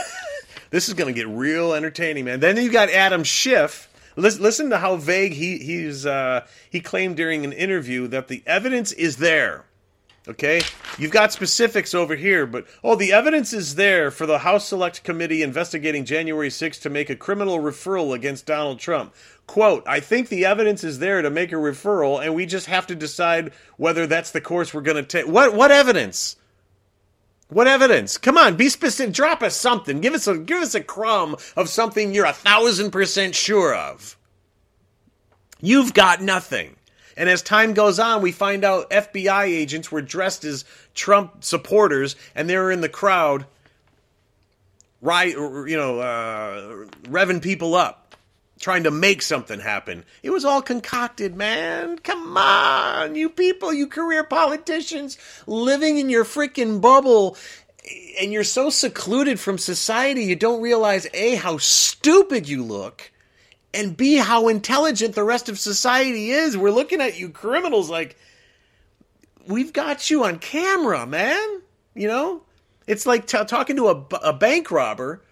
this 0.71 0.88
is 0.88 0.95
going 0.95 1.12
to 1.12 1.19
get 1.19 1.28
real 1.28 1.75
entertaining, 1.75 2.25
man. 2.25 2.40
Then 2.40 2.57
you 2.57 2.73
got 2.73 2.88
Adam 2.88 3.23
Schiff. 3.23 3.90
Listen, 4.16 4.42
listen 4.42 4.71
to 4.71 4.78
how 4.78 4.97
vague 4.97 5.35
he 5.35 5.59
he's 5.59 6.07
uh, 6.07 6.47
he 6.71 6.81
claimed 6.81 7.16
during 7.16 7.45
an 7.45 7.52
interview 7.52 8.07
that 8.09 8.28
the 8.28 8.42
evidence 8.47 8.92
is 8.92 9.19
there. 9.19 9.66
Okay, 10.29 10.62
you've 10.99 11.11
got 11.11 11.33
specifics 11.33 11.95
over 11.95 12.14
here, 12.14 12.47
but 12.47 12.64
oh, 12.85 12.95
the 12.95 13.12
evidence 13.12 13.52
is 13.52 13.75
there 13.75 14.09
for 14.12 14.25
the 14.25 14.38
House 14.38 14.69
Select 14.69 15.02
Committee 15.02 15.43
investigating 15.43 16.05
January 16.05 16.49
6th 16.49 16.81
to 16.83 16.91
make 16.91 17.11
a 17.11 17.17
criminal 17.17 17.59
referral 17.59 18.14
against 18.14 18.47
Donald 18.47 18.79
Trump. 18.79 19.12
Quote, 19.49 19.83
I 19.85 19.99
think 19.99 20.29
the 20.29 20.45
evidence 20.45 20.85
is 20.85 21.00
there 21.00 21.23
to 21.23 21.31
make 21.31 21.50
a 21.50 21.57
referral, 21.57 22.25
and 22.25 22.37
we 22.37 22.47
just 22.47 22.67
have 22.67 22.87
to 22.87 22.95
decide 22.95 23.52
whether 23.79 24.07
that's 24.07 24.31
the 24.31 24.41
course 24.41 24.73
we're 24.73 24.83
going 24.83 24.97
to 24.97 25.02
take. 25.02 25.26
What 25.26 25.55
what 25.55 25.73
evidence? 25.73 26.37
What 27.49 27.67
evidence? 27.67 28.17
Come 28.17 28.38
on, 28.38 28.57
be 28.57 28.69
specific. 28.69 29.12
Drop 29.12 29.43
us 29.43 29.57
something. 29.57 30.00
Give 30.00 30.14
us 30.14 30.29
a 30.29 30.38
give 30.38 30.62
us 30.62 30.76
a 30.76 30.85
crumb 30.85 31.37
of 31.57 31.69
something 31.69 32.14
you're 32.14 32.26
a 32.26 32.33
thousand 32.33 32.93
percent 32.93 33.35
sure 33.35 33.75
of. 33.75 34.17
You've 35.61 35.95
got 35.95 36.23
nothing. 36.23 36.76
And 37.16 37.28
as 37.28 37.42
time 37.42 37.75
goes 37.75 37.99
on, 37.99 38.23
we 38.23 38.33
find 38.33 38.64
out 38.64 38.90
FBI 38.90 39.45
agents 39.45 39.92
were 39.92 40.02
dressed 40.02 40.45
as 40.45 40.64
Trump 40.95 41.45
supporters, 41.45 42.16
and 42.35 42.49
they 42.49 42.57
were 42.57 42.73
in 42.73 42.81
the 42.81 42.88
crowd, 42.88 43.47
right? 45.00 45.35
You 45.35 45.76
know, 45.76 46.00
uh, 46.00 46.87
revving 47.04 47.42
people 47.42 47.75
up, 47.75 48.14
trying 48.61 48.85
to 48.85 48.90
make 48.90 49.23
something 49.23 49.61
happen. 49.61 50.04
It 50.23 50.31
was 50.31 50.45
all 50.45 50.62
concocted, 50.62 51.37
man. 51.37 51.99
Come 51.99 52.37
on, 52.37 53.14
you 53.14 53.28
people, 53.28 53.73
you 53.73 53.87
career 53.87 54.25
politicians, 54.25 55.19
living 55.47 55.99
in 55.99 56.09
your 56.09 56.25
freaking 56.25 56.81
bubble. 56.81 57.37
And 58.21 58.33
you're 58.33 58.45
so 58.45 58.71
secluded 58.71 59.40
from 59.40 59.59
society, 59.59 60.25
you 60.25 60.37
don't 60.37 60.62
realize 60.62 61.09
A, 61.14 61.35
how 61.35 61.59
stupid 61.59 62.49
you 62.49 62.62
look, 62.62 63.11
and 63.75 63.97
B, 63.97 64.17
how 64.17 64.49
intelligent 64.49 65.14
the 65.14 65.25
rest 65.25 65.49
of 65.49 65.59
society 65.59 66.31
is. 66.31 66.57
We're 66.57 66.71
looking 66.71 67.00
at 67.00 67.19
you 67.19 67.31
criminals 67.31 67.88
like, 67.88 68.17
we've 69.47 69.73
got 69.73 70.11
you 70.11 70.25
on 70.25 70.38
camera, 70.38 71.07
man. 71.07 71.62
You 71.95 72.09
know? 72.09 72.43
It's 72.87 73.07
like 73.07 73.26
t- 73.26 73.45
talking 73.45 73.76
to 73.76 73.88
a, 73.88 74.05
a 74.23 74.33
bank 74.33 74.71
robber 74.71 75.23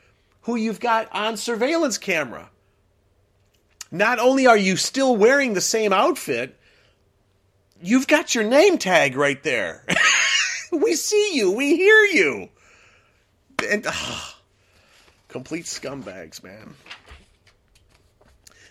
who 0.42 0.56
you've 0.56 0.80
got 0.80 1.12
on 1.12 1.36
surveillance 1.36 1.98
camera. 1.98 2.50
Not 3.90 4.18
only 4.18 4.46
are 4.46 4.56
you 4.56 4.76
still 4.76 5.16
wearing 5.16 5.52
the 5.52 5.60
same 5.60 5.92
outfit, 5.92 6.58
you've 7.82 8.06
got 8.06 8.34
your 8.34 8.44
name 8.44 8.78
tag 8.78 9.16
right 9.16 9.42
there. 9.42 9.84
we 10.72 10.94
see 10.94 11.36
you, 11.36 11.50
we 11.50 11.76
hear 11.76 12.04
you. 12.04 12.48
And 13.68 13.84
oh, 13.86 14.34
complete 15.28 15.66
scumbags, 15.66 16.42
man 16.42 16.74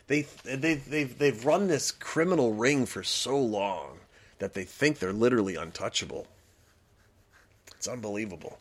they 0.09 0.23
they 0.43 0.73
they've 0.73 1.17
they've 1.17 1.45
run 1.45 1.67
this 1.67 1.91
criminal 1.91 2.51
ring 2.53 2.85
for 2.85 3.03
so 3.03 3.39
long 3.39 3.99
that 4.39 4.55
they 4.55 4.63
think 4.63 4.97
they're 4.99 5.13
literally 5.13 5.55
untouchable. 5.55 6.27
It's 7.77 7.87
unbelievable. 7.87 8.57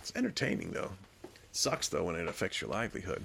It's 0.00 0.12
entertaining 0.16 0.72
though. 0.72 0.90
It 1.22 1.30
sucks 1.52 1.88
though 1.88 2.04
when 2.04 2.16
it 2.16 2.26
affects 2.26 2.60
your 2.60 2.68
livelihood. 2.70 3.24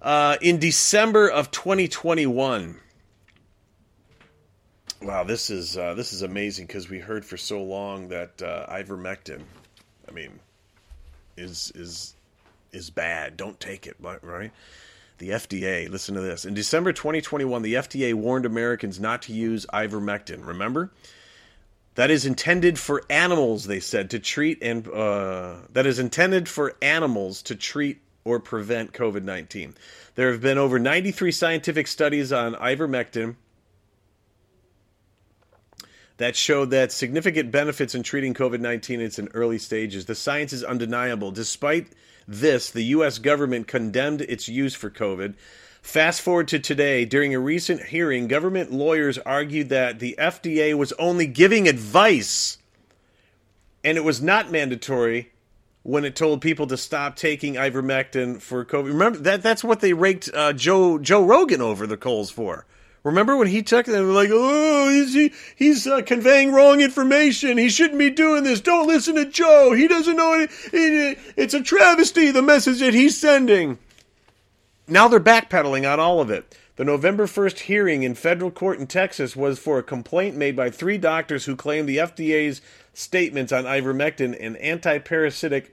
Uh, 0.00 0.36
in 0.40 0.58
December 0.58 1.28
of 1.28 1.50
2021. 1.50 2.80
Wow, 5.02 5.24
this 5.24 5.50
is 5.50 5.76
uh, 5.76 5.92
this 5.94 6.14
is 6.14 6.22
amazing 6.22 6.66
because 6.66 6.88
we 6.88 6.98
heard 6.98 7.26
for 7.26 7.36
so 7.36 7.62
long 7.62 8.08
that 8.08 8.40
uh, 8.40 8.66
ivermectin, 8.68 9.42
I 10.08 10.12
mean, 10.12 10.40
is 11.36 11.72
is 11.74 12.14
is 12.72 12.88
bad. 12.88 13.36
Don't 13.36 13.60
take 13.60 13.86
it, 13.86 13.96
right? 14.00 14.50
The 15.22 15.28
FDA, 15.28 15.88
listen 15.88 16.16
to 16.16 16.20
this. 16.20 16.44
In 16.44 16.52
December 16.52 16.92
2021, 16.92 17.62
the 17.62 17.74
FDA 17.74 18.12
warned 18.12 18.44
Americans 18.44 18.98
not 18.98 19.22
to 19.22 19.32
use 19.32 19.64
ivermectin. 19.72 20.44
Remember? 20.44 20.90
That 21.94 22.10
is 22.10 22.26
intended 22.26 22.76
for 22.76 23.04
animals, 23.08 23.68
they 23.68 23.78
said, 23.78 24.10
to 24.10 24.18
treat 24.18 24.60
and 24.60 24.88
uh, 24.88 25.58
that 25.70 25.86
is 25.86 26.00
intended 26.00 26.48
for 26.48 26.74
animals 26.82 27.40
to 27.42 27.54
treat 27.54 28.00
or 28.24 28.40
prevent 28.40 28.94
COVID 28.94 29.22
19. 29.22 29.76
There 30.16 30.32
have 30.32 30.40
been 30.40 30.58
over 30.58 30.80
93 30.80 31.30
scientific 31.30 31.86
studies 31.86 32.32
on 32.32 32.56
ivermectin 32.56 33.36
that 36.16 36.36
showed 36.36 36.70
that 36.70 36.92
significant 36.92 37.50
benefits 37.50 37.94
in 37.94 38.02
treating 38.02 38.34
COVID 38.34 38.60
19 38.60 39.00
in 39.00 39.06
its 39.06 39.18
early 39.34 39.58
stages. 39.58 40.06
The 40.06 40.14
science 40.14 40.52
is 40.52 40.64
undeniable. 40.64 41.30
Despite 41.30 41.88
this, 42.28 42.70
the 42.70 42.84
U.S. 42.84 43.18
government 43.18 43.66
condemned 43.66 44.20
its 44.22 44.48
use 44.48 44.74
for 44.74 44.90
COVID. 44.90 45.34
Fast 45.82 46.20
forward 46.20 46.46
to 46.48 46.60
today, 46.60 47.04
during 47.04 47.34
a 47.34 47.40
recent 47.40 47.82
hearing, 47.82 48.28
government 48.28 48.72
lawyers 48.72 49.18
argued 49.18 49.68
that 49.70 49.98
the 49.98 50.14
FDA 50.16 50.74
was 50.74 50.92
only 50.92 51.26
giving 51.26 51.66
advice 51.66 52.58
and 53.84 53.98
it 53.98 54.04
was 54.04 54.22
not 54.22 54.50
mandatory 54.50 55.32
when 55.82 56.04
it 56.04 56.14
told 56.14 56.40
people 56.40 56.66
to 56.68 56.76
stop 56.76 57.16
taking 57.16 57.54
ivermectin 57.54 58.40
for 58.40 58.64
COVID. 58.64 58.86
Remember 58.86 59.18
that 59.18 59.42
that's 59.42 59.64
what 59.64 59.80
they 59.80 59.92
raked 59.92 60.30
uh, 60.32 60.52
Joe 60.52 60.98
Joe 60.98 61.24
Rogan 61.24 61.60
over 61.60 61.86
the 61.86 61.96
coals 61.96 62.30
for. 62.30 62.66
Remember 63.04 63.36
when 63.36 63.48
he 63.48 63.62
took 63.62 63.88
it? 63.88 63.90
They 63.90 64.00
were 64.00 64.12
like, 64.12 64.30
"Oh, 64.32 64.88
he's 64.88 65.12
he, 65.12 65.32
he's 65.56 65.86
uh, 65.86 66.02
conveying 66.02 66.52
wrong 66.52 66.80
information. 66.80 67.58
He 67.58 67.68
shouldn't 67.68 67.98
be 67.98 68.10
doing 68.10 68.44
this. 68.44 68.60
Don't 68.60 68.86
listen 68.86 69.16
to 69.16 69.24
Joe. 69.24 69.72
He 69.72 69.88
doesn't 69.88 70.16
know 70.16 70.34
it, 70.34 70.50
it, 70.72 71.18
It's 71.36 71.54
a 71.54 71.62
travesty 71.62 72.30
the 72.30 72.42
message 72.42 72.80
that 72.80 72.94
he's 72.94 73.18
sending." 73.18 73.78
Now 74.88 75.08
they're 75.08 75.20
backpedaling 75.20 75.90
on 75.90 76.00
all 76.00 76.20
of 76.20 76.30
it. 76.30 76.56
The 76.76 76.84
November 76.84 77.26
1st 77.26 77.60
hearing 77.60 78.02
in 78.02 78.14
federal 78.14 78.50
court 78.50 78.78
in 78.78 78.86
Texas 78.86 79.36
was 79.36 79.58
for 79.58 79.78
a 79.78 79.82
complaint 79.82 80.36
made 80.36 80.56
by 80.56 80.70
three 80.70 80.98
doctors 80.98 81.44
who 81.44 81.54
claimed 81.54 81.88
the 81.88 81.98
FDA's 81.98 82.60
statements 82.92 83.52
on 83.52 83.64
ivermectin, 83.64 84.36
an 84.40 84.56
antiparasitic 84.56 85.68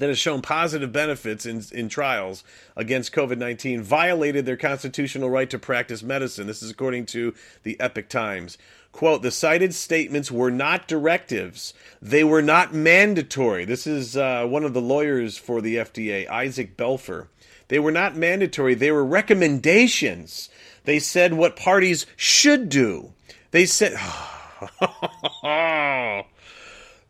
that 0.00 0.08
has 0.08 0.18
shown 0.18 0.42
positive 0.42 0.92
benefits 0.92 1.46
in, 1.46 1.62
in 1.72 1.88
trials 1.88 2.42
against 2.74 3.12
COVID 3.12 3.38
19 3.38 3.82
violated 3.82 4.46
their 4.46 4.56
constitutional 4.56 5.30
right 5.30 5.48
to 5.50 5.58
practice 5.58 6.02
medicine. 6.02 6.46
This 6.46 6.62
is 6.62 6.70
according 6.70 7.06
to 7.06 7.34
the 7.62 7.78
Epoch 7.78 8.08
Times. 8.08 8.58
Quote, 8.92 9.22
the 9.22 9.30
cited 9.30 9.74
statements 9.74 10.30
were 10.30 10.50
not 10.50 10.88
directives. 10.88 11.74
They 12.02 12.24
were 12.24 12.42
not 12.42 12.74
mandatory. 12.74 13.64
This 13.64 13.86
is 13.86 14.16
uh, 14.16 14.46
one 14.46 14.64
of 14.64 14.74
the 14.74 14.80
lawyers 14.80 15.38
for 15.38 15.60
the 15.60 15.76
FDA, 15.76 16.28
Isaac 16.28 16.76
Belfer. 16.76 17.28
They 17.68 17.78
were 17.78 17.92
not 17.92 18.16
mandatory. 18.16 18.74
They 18.74 18.90
were 18.90 19.04
recommendations. 19.04 20.48
They 20.84 20.98
said 20.98 21.34
what 21.34 21.54
parties 21.54 22.06
should 22.16 22.68
do. 22.68 23.12
They 23.52 23.66
said, 23.66 23.92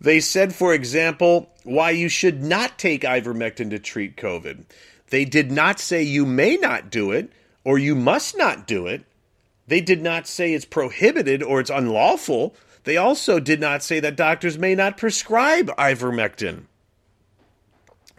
They 0.00 0.20
said, 0.20 0.54
for 0.54 0.72
example, 0.72 1.50
why 1.62 1.90
you 1.90 2.08
should 2.08 2.42
not 2.42 2.78
take 2.78 3.02
ivermectin 3.02 3.70
to 3.70 3.78
treat 3.78 4.16
COVID. 4.16 4.64
They 5.10 5.24
did 5.24 5.52
not 5.52 5.78
say 5.78 6.02
you 6.02 6.24
may 6.24 6.56
not 6.56 6.90
do 6.90 7.10
it 7.10 7.30
or 7.64 7.78
you 7.78 7.94
must 7.94 8.36
not 8.36 8.66
do 8.66 8.86
it. 8.86 9.04
They 9.66 9.80
did 9.80 10.02
not 10.02 10.26
say 10.26 10.54
it's 10.54 10.64
prohibited 10.64 11.42
or 11.42 11.60
it's 11.60 11.70
unlawful. 11.70 12.54
They 12.84 12.96
also 12.96 13.38
did 13.38 13.60
not 13.60 13.82
say 13.82 14.00
that 14.00 14.16
doctors 14.16 14.58
may 14.58 14.74
not 14.74 14.96
prescribe 14.96 15.66
ivermectin. 15.76 16.62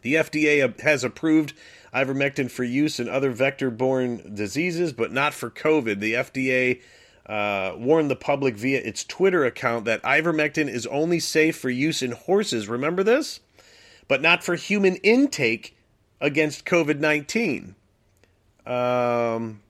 The 0.02 0.16
FDA 0.16 0.80
has 0.82 1.04
approved 1.04 1.54
ivermectin 1.94 2.50
for 2.50 2.64
use 2.64 3.00
in 3.00 3.10
other 3.10 3.32
vector 3.32 3.70
borne 3.70 4.36
diseases, 4.36 4.94
but 4.94 5.12
not 5.12 5.34
for 5.34 5.50
COVID. 5.50 6.00
The 6.00 6.14
FDA 6.14 6.82
uh, 7.26 7.74
warned 7.78 8.10
the 8.10 8.16
public 8.16 8.56
via 8.56 8.80
its 8.80 9.04
Twitter 9.04 9.46
account 9.46 9.86
that 9.86 10.02
ivermectin 10.04 10.68
is 10.68 10.88
only 10.88 11.20
safe 11.20 11.58
for 11.58 11.70
use 11.70 12.02
in 12.02 12.12
horses. 12.12 12.68
Remember 12.68 13.04
this? 13.04 13.40
But 14.08 14.22
not 14.22 14.44
for 14.44 14.56
human 14.56 14.96
intake 14.98 15.78
against 16.20 16.66
COVID 16.66 17.00
19. 17.00 17.76
Um, 18.66 19.62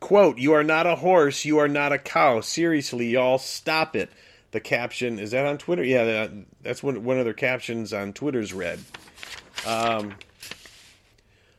quote, 0.00 0.38
You 0.38 0.52
are 0.52 0.64
not 0.64 0.86
a 0.86 0.96
horse, 0.96 1.44
you 1.44 1.58
are 1.58 1.68
not 1.68 1.92
a 1.92 1.98
cow. 1.98 2.40
Seriously, 2.40 3.08
y'all, 3.08 3.38
stop 3.38 3.94
it. 3.94 4.10
The 4.50 4.60
caption 4.60 5.18
is 5.18 5.32
that 5.32 5.46
on 5.46 5.58
Twitter? 5.58 5.82
Yeah, 5.82 6.04
that, 6.04 6.30
that's 6.62 6.82
one, 6.82 7.02
one 7.04 7.18
of 7.18 7.24
their 7.24 7.34
captions 7.34 7.92
on 7.92 8.12
Twitter's 8.12 8.52
read. 8.52 8.78
Um, 9.66 10.14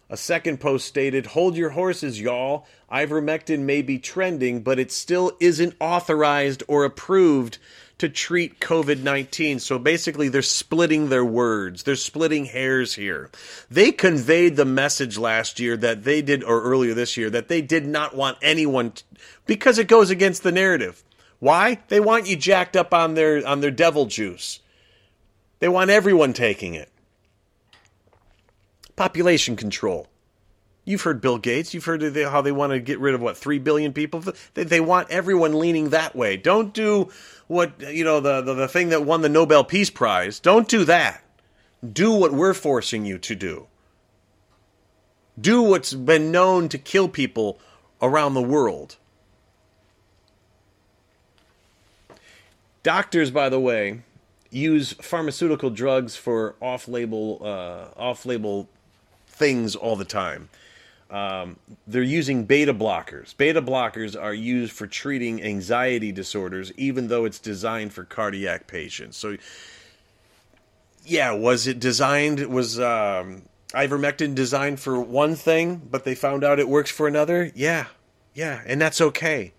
A 0.09 0.17
second 0.17 0.59
post 0.59 0.87
stated, 0.87 1.27
Hold 1.27 1.57
your 1.57 1.71
horses, 1.71 2.21
y'all. 2.21 2.67
Ivermectin 2.91 3.61
may 3.61 3.81
be 3.81 3.97
trending, 3.97 4.61
but 4.61 4.77
it 4.77 4.91
still 4.91 5.31
isn't 5.39 5.75
authorized 5.79 6.61
or 6.67 6.85
approved 6.85 7.57
to 7.97 8.07
treat 8.09 8.59
COVID 8.59 9.01
19. 9.01 9.59
So 9.59 9.79
basically, 9.79 10.29
they're 10.29 10.43
splitting 10.43 11.09
their 11.09 11.25
words. 11.25 11.83
They're 11.83 11.95
splitting 11.95 12.45
hairs 12.45 12.93
here. 12.93 13.31
They 13.71 13.91
conveyed 13.91 14.57
the 14.57 14.65
message 14.65 15.17
last 15.17 15.59
year 15.59 15.75
that 15.77 16.03
they 16.03 16.21
did, 16.21 16.43
or 16.43 16.61
earlier 16.61 16.93
this 16.93 17.17
year, 17.17 17.31
that 17.31 17.47
they 17.47 17.61
did 17.61 17.87
not 17.87 18.15
want 18.15 18.37
anyone, 18.43 18.93
because 19.47 19.79
it 19.79 19.87
goes 19.87 20.11
against 20.11 20.43
the 20.43 20.51
narrative. 20.51 21.03
Why? 21.39 21.79
They 21.87 21.99
want 21.99 22.27
you 22.27 22.35
jacked 22.35 22.75
up 22.75 22.93
on 22.93 23.15
their 23.15 23.45
on 23.45 23.61
their 23.61 23.71
devil 23.71 24.05
juice. 24.05 24.59
They 25.59 25.67
want 25.67 25.89
everyone 25.89 26.33
taking 26.33 26.75
it. 26.75 26.91
Population 28.95 29.55
control. 29.55 30.07
You've 30.85 31.01
heard 31.01 31.19
Bill 31.19 31.39
Gates. 31.39 31.73
You've 31.73 31.85
heard 31.85 32.03
how 32.15 32.41
they 32.41 32.51
want 32.51 32.71
to 32.71 32.79
get 32.79 32.99
rid 32.99 33.15
of 33.15 33.21
what 33.21 33.35
three 33.35 33.57
billion 33.57 33.91
people. 33.91 34.23
They, 34.53 34.63
they 34.63 34.79
want 34.79 35.09
everyone 35.09 35.57
leaning 35.57 35.89
that 35.89 36.15
way. 36.15 36.37
Don't 36.37 36.73
do 36.73 37.09
what 37.47 37.81
you 37.81 38.03
know 38.03 38.19
the, 38.19 38.41
the 38.41 38.53
the 38.53 38.67
thing 38.67 38.89
that 38.89 39.03
won 39.03 39.21
the 39.21 39.29
Nobel 39.29 39.63
Peace 39.63 39.89
Prize. 39.89 40.39
Don't 40.39 40.67
do 40.67 40.85
that. 40.85 41.23
Do 41.91 42.11
what 42.11 42.33
we're 42.33 42.53
forcing 42.53 43.03
you 43.03 43.17
to 43.17 43.35
do. 43.35 43.67
Do 45.39 45.61
what's 45.63 45.93
been 45.93 46.31
known 46.31 46.69
to 46.69 46.77
kill 46.77 47.09
people 47.09 47.59
around 48.01 48.35
the 48.35 48.41
world. 48.41 48.97
Doctors, 52.83 53.31
by 53.31 53.49
the 53.49 53.59
way, 53.59 54.03
use 54.51 54.93
pharmaceutical 54.93 55.71
drugs 55.71 56.15
for 56.15 56.55
off-label 56.61 57.41
uh, 57.41 57.99
off-label 57.99 58.69
things 59.35 59.75
all 59.75 59.95
the 59.95 60.05
time. 60.05 60.49
Um, 61.09 61.59
they're 61.85 62.01
using 62.01 62.45
beta 62.45 62.73
blockers. 62.73 63.37
Beta 63.37 63.61
blockers 63.61 64.19
are 64.19 64.33
used 64.33 64.73
for 64.73 64.87
treating 64.87 65.43
anxiety 65.43 66.11
disorders, 66.11 66.71
even 66.77 67.07
though 67.07 67.25
it's 67.25 67.39
designed 67.39 67.93
for 67.93 68.03
cardiac 68.03 68.67
patients. 68.67 69.17
So, 69.17 69.37
yeah, 71.05 71.31
was 71.31 71.67
it 71.67 71.79
designed? 71.79 72.45
Was 72.47 72.79
um, 72.79 73.43
ivermectin 73.69 74.33
designed 74.33 74.79
for 74.79 74.99
one 74.99 75.35
thing, 75.35 75.79
but 75.89 76.05
they 76.05 76.15
found 76.15 76.43
out 76.43 76.59
it 76.59 76.67
works 76.67 76.89
for 76.89 77.07
another? 77.07 77.51
Yeah, 77.53 77.85
yeah, 78.33 78.61
and 78.65 78.81
that's 78.81 78.99
okay. 78.99 79.53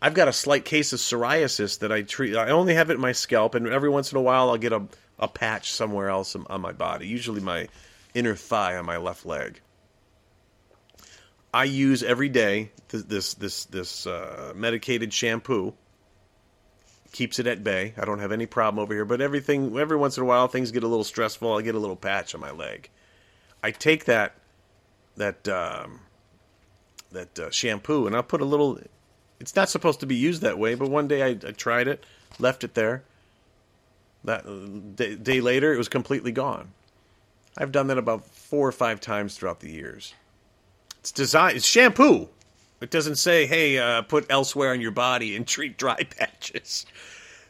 I've 0.00 0.14
got 0.14 0.28
a 0.28 0.32
slight 0.32 0.64
case 0.64 0.92
of 0.92 1.00
psoriasis 1.00 1.80
that 1.80 1.90
I 1.90 2.02
treat. 2.02 2.36
I 2.36 2.50
only 2.50 2.74
have 2.74 2.88
it 2.90 2.94
in 2.94 3.00
my 3.00 3.12
scalp, 3.12 3.56
and 3.56 3.66
every 3.66 3.90
once 3.90 4.12
in 4.12 4.18
a 4.18 4.22
while 4.22 4.48
I'll 4.48 4.58
get 4.58 4.72
a, 4.72 4.86
a 5.18 5.26
patch 5.26 5.72
somewhere 5.72 6.08
else 6.08 6.36
on 6.36 6.60
my 6.60 6.72
body, 6.72 7.08
usually 7.08 7.40
my 7.40 7.68
inner 8.14 8.34
thigh 8.34 8.76
on 8.76 8.86
my 8.86 8.96
left 8.96 9.26
leg. 9.26 9.60
I 11.52 11.64
use 11.64 12.02
every 12.02 12.28
day 12.28 12.70
this 12.88 13.02
this 13.04 13.34
this, 13.34 13.64
this 13.66 14.06
uh, 14.06 14.52
medicated 14.54 15.12
shampoo. 15.12 15.74
Keeps 17.12 17.38
it 17.38 17.46
at 17.46 17.64
bay. 17.64 17.94
I 17.96 18.04
don't 18.04 18.18
have 18.18 18.32
any 18.32 18.44
problem 18.44 18.82
over 18.82 18.92
here. 18.92 19.06
But 19.06 19.22
everything, 19.22 19.78
every 19.78 19.96
once 19.96 20.18
in 20.18 20.22
a 20.22 20.26
while, 20.26 20.46
things 20.46 20.70
get 20.70 20.82
a 20.82 20.88
little 20.88 21.04
stressful. 21.04 21.56
I 21.56 21.62
get 21.62 21.74
a 21.74 21.78
little 21.78 21.96
patch 21.96 22.34
on 22.34 22.40
my 22.40 22.50
leg. 22.50 22.90
I 23.62 23.70
take 23.70 24.04
that 24.04 24.34
that 25.16 25.48
um, 25.48 26.00
that 27.12 27.38
uh, 27.38 27.50
shampoo 27.50 28.06
and 28.06 28.14
I'll 28.14 28.22
put 28.22 28.40
a 28.40 28.44
little. 28.44 28.78
It's 29.40 29.56
not 29.56 29.68
supposed 29.68 30.00
to 30.00 30.06
be 30.06 30.16
used 30.16 30.42
that 30.42 30.58
way, 30.58 30.74
but 30.74 30.90
one 30.90 31.08
day 31.08 31.22
I, 31.22 31.28
I 31.28 31.52
tried 31.52 31.88
it, 31.88 32.04
left 32.38 32.64
it 32.64 32.74
there. 32.74 33.04
That 34.24 34.44
day, 34.96 35.14
day 35.14 35.40
later, 35.40 35.72
it 35.72 35.78
was 35.78 35.88
completely 35.88 36.32
gone. 36.32 36.72
I've 37.58 37.72
done 37.72 37.88
that 37.88 37.98
about 37.98 38.24
four 38.24 38.66
or 38.68 38.72
five 38.72 39.00
times 39.00 39.36
throughout 39.36 39.58
the 39.60 39.70
years. 39.70 40.14
It's 41.00 41.10
designed. 41.10 41.56
It's 41.56 41.66
shampoo. 41.66 42.28
It 42.80 42.90
doesn't 42.90 43.16
say, 43.16 43.46
"Hey, 43.46 43.78
uh, 43.78 44.02
put 44.02 44.26
elsewhere 44.30 44.72
on 44.72 44.80
your 44.80 44.92
body 44.92 45.34
and 45.34 45.46
treat 45.46 45.76
dry 45.76 46.04
patches," 46.04 46.86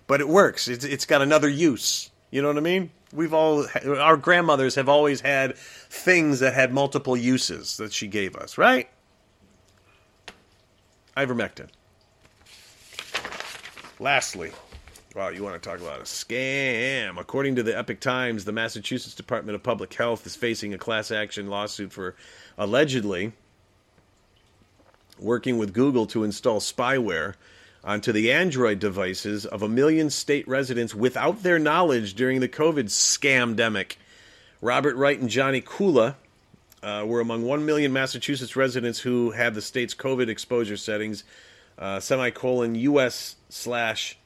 but 0.07 0.21
it 0.21 0.29
works. 0.29 0.67
It's, 0.67 0.85
it's 0.85 1.05
got 1.05 1.21
another 1.21 1.49
use. 1.49 2.11
You 2.31 2.41
know 2.41 2.49
what 2.49 2.57
I 2.57 2.61
mean? 2.61 2.91
We've 3.13 3.35
all 3.35 3.67
our 3.85 4.17
grandmothers 4.17 4.75
have 4.75 4.89
always 4.89 5.21
had 5.21 5.57
things 5.57 6.41
that 6.41 6.55
had 6.55 6.73
multiple 6.73 7.17
uses 7.17 7.77
that 7.77 7.93
she 7.93 8.07
gave 8.07 8.35
us, 8.35 8.59
right? 8.59 8.89
Ivermectin. 11.17 11.69
Lastly, 13.99 14.53
wow, 15.19 15.31
you 15.31 15.43
want 15.43 15.61
to 15.61 15.69
talk 15.69 15.81
about 15.81 15.99
a 15.99 16.05
scam? 16.05 17.19
According 17.19 17.57
to 17.57 17.65
the 17.65 17.77
Epoch 17.77 17.99
Times, 17.99 18.45
the 18.45 18.53
Massachusetts 18.53 19.17
Department 19.17 19.57
of 19.57 19.65
Public 19.65 19.93
Health 19.93 20.25
is 20.25 20.37
facing 20.37 20.73
a 20.73 20.79
class 20.79 21.11
action 21.11 21.49
lawsuit 21.49 21.93
for 21.93 22.15
allegedly 22.57 23.33
working 25.19 25.59
with 25.59 25.75
Google 25.75 26.07
to 26.07 26.23
install 26.23 26.61
spyware 26.61 27.35
onto 27.83 28.13
the 28.13 28.31
Android 28.31 28.79
devices 28.79 29.45
of 29.45 29.61
a 29.61 29.69
million 29.69 30.09
state 30.09 30.47
residents 30.47 30.95
without 30.95 31.43
their 31.43 31.59
knowledge 31.59 32.15
during 32.15 32.39
the 32.39 32.49
COVID 32.49 32.85
scamdemic. 32.85 33.97
Robert 34.61 34.95
Wright 34.95 35.19
and 35.19 35.29
Johnny 35.29 35.61
Kula 35.61 36.15
uh, 36.85 37.03
were 37.05 37.19
among 37.19 37.43
1 37.43 37.67
million 37.67 37.93
Massachusetts 37.93 38.55
residents 38.55 39.01
who 39.01 39.33
had 39.33 39.55
the 39.55 39.63
state's 39.63 39.97
COVID 39.97 40.29
exposure 40.29 40.77
settings, 40.77 41.25
uh, 41.77 41.99
semicolon 41.99 42.77
US 42.77 43.35
slash 43.49 44.17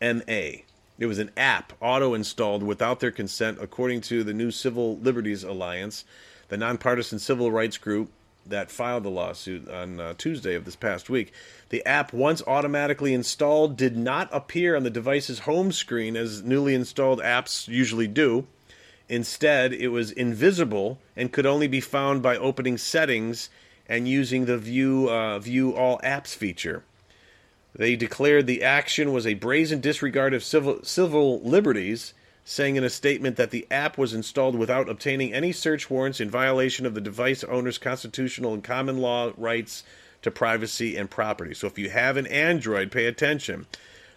MA. 0.00 0.62
It 0.98 1.06
was 1.06 1.18
an 1.18 1.30
app 1.36 1.72
auto 1.80 2.14
installed 2.14 2.62
without 2.62 3.00
their 3.00 3.10
consent, 3.10 3.58
according 3.60 4.02
to 4.02 4.22
the 4.22 4.34
new 4.34 4.50
Civil 4.50 4.98
Liberties 4.98 5.44
Alliance 5.44 6.04
the 6.50 6.56
nonpartisan 6.56 7.18
civil 7.18 7.50
rights 7.50 7.78
group 7.78 8.10
that 8.44 8.70
filed 8.70 9.04
the 9.04 9.10
lawsuit 9.10 9.68
on 9.70 10.00
uh, 10.00 10.14
Tuesday 10.18 10.54
of 10.54 10.64
this 10.64 10.76
past 10.76 11.08
week. 11.08 11.32
The 11.70 11.84
app, 11.86 12.12
once 12.12 12.42
automatically 12.46 13.14
installed, 13.14 13.76
did 13.76 13.96
not 13.96 14.28
appear 14.32 14.76
on 14.76 14.82
the 14.82 14.90
device's 14.90 15.40
home 15.40 15.72
screen 15.72 16.16
as 16.16 16.42
newly 16.42 16.74
installed 16.74 17.20
apps 17.20 17.68
usually 17.68 18.08
do. 18.08 18.46
Instead, 19.08 19.72
it 19.72 19.88
was 19.88 20.10
invisible 20.10 20.98
and 21.16 21.32
could 21.32 21.46
only 21.46 21.68
be 21.68 21.80
found 21.80 22.22
by 22.22 22.36
opening 22.36 22.76
settings 22.76 23.48
and 23.88 24.08
using 24.08 24.46
the 24.46 24.58
view 24.58 25.08
uh, 25.08 25.38
view 25.38 25.74
all 25.74 25.98
apps 26.00 26.34
feature. 26.34 26.82
They 27.74 27.96
declared 27.96 28.46
the 28.46 28.62
action 28.62 29.12
was 29.12 29.26
a 29.26 29.34
brazen 29.34 29.80
disregard 29.80 30.34
of 30.34 30.44
civil 30.44 30.80
civil 30.82 31.40
liberties 31.40 32.14
saying 32.44 32.76
in 32.76 32.84
a 32.84 32.90
statement 32.90 33.36
that 33.36 33.50
the 33.50 33.66
app 33.70 33.96
was 33.96 34.12
installed 34.12 34.56
without 34.56 34.88
obtaining 34.88 35.32
any 35.32 35.52
search 35.52 35.88
warrants 35.88 36.20
in 36.20 36.30
violation 36.30 36.84
of 36.84 36.94
the 36.94 37.00
device 37.00 37.44
owner's 37.44 37.78
constitutional 37.78 38.54
and 38.54 38.64
common 38.64 38.98
law 38.98 39.32
rights 39.36 39.84
to 40.22 40.30
privacy 40.30 40.96
and 40.96 41.10
property. 41.10 41.54
So 41.54 41.66
if 41.66 41.78
you 41.78 41.90
have 41.90 42.16
an 42.16 42.26
Android, 42.26 42.90
pay 42.90 43.06
attention. 43.06 43.66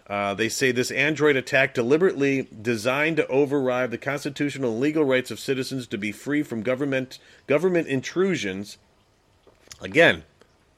Uh, 0.06 0.34
they 0.34 0.48
say 0.50 0.70
this 0.70 0.90
Android 0.90 1.36
attack 1.36 1.72
deliberately 1.72 2.48
designed 2.60 3.16
to 3.16 3.26
override 3.28 3.90
the 3.90 3.98
constitutional 3.98 4.72
and 4.72 4.80
legal 4.80 5.04
rights 5.04 5.30
of 5.30 5.40
citizens 5.40 5.86
to 5.86 5.96
be 5.96 6.12
free 6.12 6.42
from 6.42 6.62
government 6.62 7.18
government 7.46 7.88
intrusions. 7.88 8.76
Again, 9.80 10.24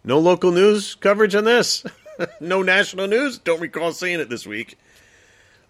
no 0.05 0.19
local 0.19 0.53
news 0.53 0.95
coverage 0.95 1.35
on 1.35 1.45
this. 1.45 1.85
no 2.40 2.62
national 2.62 3.07
news. 3.07 3.38
Don't 3.38 3.61
recall 3.61 3.92
seeing 3.92 4.20
it 4.20 4.29
this 4.29 4.46
week. 4.46 4.79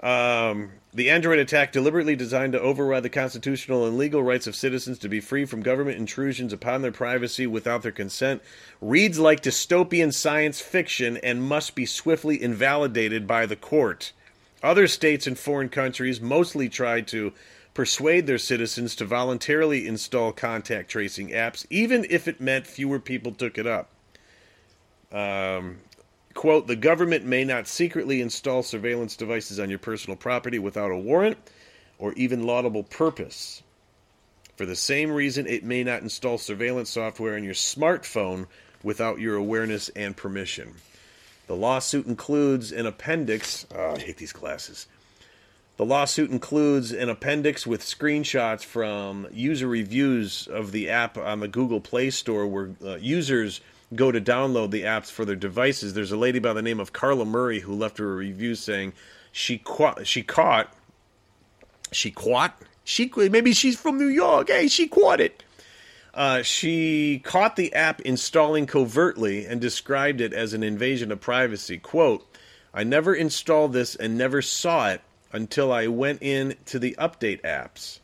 Um, 0.00 0.72
the 0.92 1.10
Android 1.10 1.38
attack 1.38 1.72
deliberately 1.72 2.16
designed 2.16 2.52
to 2.52 2.60
override 2.60 3.02
the 3.02 3.08
constitutional 3.08 3.86
and 3.86 3.96
legal 3.96 4.22
rights 4.22 4.46
of 4.46 4.54
citizens 4.54 4.98
to 4.98 5.08
be 5.08 5.20
free 5.20 5.46
from 5.46 5.62
government 5.62 5.98
intrusions 5.98 6.52
upon 6.52 6.82
their 6.82 6.92
privacy 6.92 7.46
without 7.46 7.82
their 7.82 7.92
consent 7.92 8.42
reads 8.80 9.18
like 9.18 9.42
dystopian 9.42 10.12
science 10.12 10.60
fiction 10.60 11.16
and 11.18 11.42
must 11.42 11.74
be 11.74 11.86
swiftly 11.86 12.40
invalidated 12.42 13.26
by 13.26 13.46
the 13.46 13.56
court. 13.56 14.12
Other 14.62 14.86
states 14.86 15.26
and 15.26 15.38
foreign 15.38 15.70
countries 15.70 16.20
mostly 16.20 16.68
tried 16.68 17.06
to 17.08 17.32
persuade 17.72 18.26
their 18.26 18.38
citizens 18.38 18.94
to 18.96 19.04
voluntarily 19.04 19.86
install 19.86 20.32
contact 20.32 20.90
tracing 20.90 21.28
apps, 21.28 21.66
even 21.68 22.06
if 22.08 22.26
it 22.26 22.40
meant 22.40 22.66
fewer 22.66 22.98
people 22.98 23.32
took 23.32 23.58
it 23.58 23.66
up. 23.66 23.90
Um, 25.12 25.78
Quote, 26.36 26.66
the 26.66 26.76
government 26.76 27.24
may 27.24 27.44
not 27.44 27.66
secretly 27.66 28.20
install 28.20 28.62
surveillance 28.62 29.16
devices 29.16 29.58
on 29.58 29.70
your 29.70 29.78
personal 29.78 30.18
property 30.18 30.58
without 30.58 30.90
a 30.90 30.96
warrant 30.96 31.38
or 31.98 32.12
even 32.12 32.46
laudable 32.46 32.82
purpose. 32.82 33.62
For 34.56 34.66
the 34.66 34.76
same 34.76 35.10
reason, 35.10 35.46
it 35.46 35.64
may 35.64 35.82
not 35.82 36.02
install 36.02 36.36
surveillance 36.36 36.90
software 36.90 37.36
on 37.36 37.42
your 37.42 37.54
smartphone 37.54 38.46
without 38.82 39.18
your 39.18 39.36
awareness 39.36 39.88
and 39.96 40.14
permission. 40.14 40.74
The 41.46 41.56
lawsuit 41.56 42.06
includes 42.06 42.70
an 42.70 42.84
appendix. 42.84 43.66
Oh, 43.74 43.94
I 43.94 43.98
hate 43.98 44.18
these 44.18 44.34
glasses. 44.34 44.86
The 45.78 45.86
lawsuit 45.86 46.30
includes 46.30 46.92
an 46.92 47.08
appendix 47.08 47.66
with 47.66 47.80
screenshots 47.80 48.62
from 48.62 49.26
user 49.32 49.68
reviews 49.68 50.48
of 50.48 50.72
the 50.72 50.90
app 50.90 51.16
on 51.16 51.40
the 51.40 51.48
Google 51.48 51.80
Play 51.80 52.10
Store 52.10 52.46
where 52.46 52.70
uh, 52.84 52.96
users 52.96 53.62
go 53.94 54.10
to 54.10 54.20
download 54.20 54.70
the 54.70 54.82
apps 54.82 55.10
for 55.10 55.24
their 55.24 55.36
devices, 55.36 55.94
there's 55.94 56.12
a 56.12 56.16
lady 56.16 56.38
by 56.38 56.52
the 56.52 56.62
name 56.62 56.80
of 56.80 56.92
Carla 56.92 57.24
Murray 57.24 57.60
who 57.60 57.74
left 57.74 57.98
her 57.98 58.12
a 58.12 58.16
review 58.16 58.54
saying 58.54 58.92
she 59.32 59.58
caught, 59.58 60.06
she 60.06 60.22
caught, 60.22 60.72
she 61.92 62.10
caught, 62.10 62.60
She 62.84 63.10
maybe 63.14 63.52
she's 63.52 63.78
from 63.78 63.98
New 63.98 64.08
York. 64.08 64.48
Hey, 64.48 64.68
she 64.68 64.88
caught 64.88 65.20
it. 65.20 65.44
Uh, 66.14 66.42
she 66.42 67.20
caught 67.24 67.56
the 67.56 67.74
app 67.74 68.00
installing 68.00 68.66
covertly 68.66 69.44
and 69.44 69.60
described 69.60 70.20
it 70.22 70.32
as 70.32 70.54
an 70.54 70.62
invasion 70.62 71.12
of 71.12 71.20
privacy. 71.20 71.76
Quote, 71.76 72.26
I 72.72 72.84
never 72.84 73.14
installed 73.14 73.74
this 73.74 73.94
and 73.94 74.16
never 74.16 74.40
saw 74.40 74.90
it 74.90 75.02
until 75.32 75.72
I 75.72 75.88
went 75.88 76.22
in 76.22 76.56
to 76.66 76.78
the 76.78 76.96
update 76.98 77.42
apps. 77.42 78.00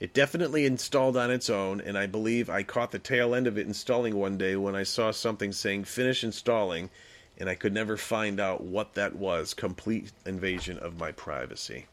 It 0.00 0.14
definitely 0.14 0.64
installed 0.64 1.18
on 1.18 1.30
its 1.30 1.50
own, 1.50 1.82
and 1.82 1.98
I 1.98 2.06
believe 2.06 2.48
I 2.48 2.62
caught 2.62 2.90
the 2.90 2.98
tail 2.98 3.34
end 3.34 3.46
of 3.46 3.58
it 3.58 3.66
installing 3.66 4.16
one 4.16 4.38
day 4.38 4.56
when 4.56 4.74
I 4.74 4.82
saw 4.82 5.10
something 5.10 5.52
saying 5.52 5.84
finish 5.84 6.24
installing, 6.24 6.88
and 7.36 7.50
I 7.50 7.54
could 7.54 7.74
never 7.74 7.98
find 7.98 8.40
out 8.40 8.62
what 8.62 8.94
that 8.94 9.14
was. 9.14 9.52
Complete 9.52 10.10
invasion 10.24 10.78
of 10.78 10.98
my 10.98 11.12
privacy. 11.12 11.84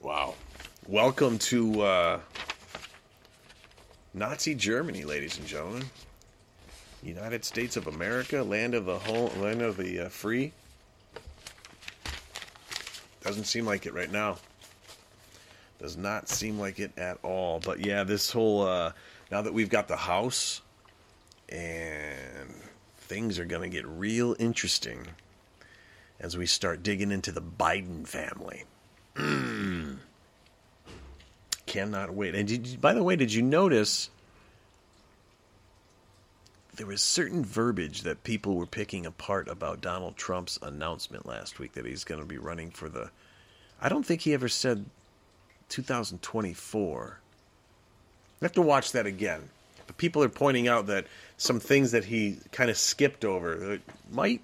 Wow. 0.00 0.34
Welcome 0.86 1.36
to 1.38 1.82
uh, 1.82 2.20
Nazi 4.14 4.54
Germany, 4.54 5.04
ladies 5.04 5.36
and 5.36 5.48
gentlemen. 5.48 5.82
United 7.02 7.44
States 7.44 7.76
of 7.76 7.88
America, 7.88 8.40
land 8.44 8.74
of 8.74 8.84
the 8.84 9.00
whole, 9.00 9.32
land 9.38 9.62
of 9.62 9.76
the 9.76 10.06
uh, 10.06 10.08
free. 10.08 10.52
Doesn't 13.20 13.44
seem 13.44 13.66
like 13.66 13.84
it 13.84 13.94
right 13.94 14.12
now. 14.12 14.36
Does 15.80 15.96
not 15.96 16.28
seem 16.28 16.58
like 16.58 16.78
it 16.78 16.92
at 16.98 17.18
all. 17.22 17.58
But 17.58 17.84
yeah, 17.84 18.04
this 18.04 18.30
whole 18.30 18.66
uh, 18.66 18.92
now 19.30 19.40
that 19.40 19.54
we've 19.54 19.70
got 19.70 19.88
the 19.88 19.96
house 19.96 20.60
and 21.48 22.50
things 22.98 23.38
are 23.38 23.46
going 23.46 23.62
to 23.62 23.74
get 23.74 23.86
real 23.86 24.36
interesting 24.38 25.06
as 26.20 26.36
we 26.36 26.44
start 26.44 26.82
digging 26.82 27.10
into 27.10 27.32
the 27.32 27.40
Biden 27.40 28.06
family. 28.06 28.64
Mm. 29.16 29.96
Cannot 31.66 32.12
wait. 32.12 32.34
And 32.34 32.50
you, 32.50 32.76
by 32.76 32.92
the 32.92 33.02
way, 33.02 33.16
did 33.16 33.32
you 33.32 33.42
notice 33.42 34.10
there 36.76 36.86
was 36.86 37.00
certain 37.00 37.42
verbiage 37.42 38.02
that 38.02 38.22
people 38.22 38.54
were 38.54 38.66
picking 38.66 39.06
apart 39.06 39.48
about 39.48 39.80
Donald 39.80 40.16
Trump's 40.16 40.58
announcement 40.60 41.26
last 41.26 41.58
week 41.58 41.72
that 41.72 41.86
he's 41.86 42.04
going 42.04 42.20
to 42.20 42.26
be 42.26 42.38
running 42.38 42.70
for 42.70 42.88
the 42.90 43.10
I 43.80 43.88
don't 43.88 44.04
think 44.04 44.20
he 44.20 44.34
ever 44.34 44.48
said 44.48 44.84
2024. 45.70 47.18
I 48.40 48.44
have 48.44 48.52
to 48.52 48.62
watch 48.62 48.92
that 48.92 49.06
again. 49.06 49.48
But 49.86 49.96
people 49.96 50.22
are 50.22 50.28
pointing 50.28 50.68
out 50.68 50.86
that 50.86 51.06
some 51.36 51.58
things 51.58 51.92
that 51.92 52.04
he 52.04 52.38
kind 52.52 52.70
of 52.70 52.76
skipped 52.76 53.24
over 53.24 53.78
might. 54.12 54.42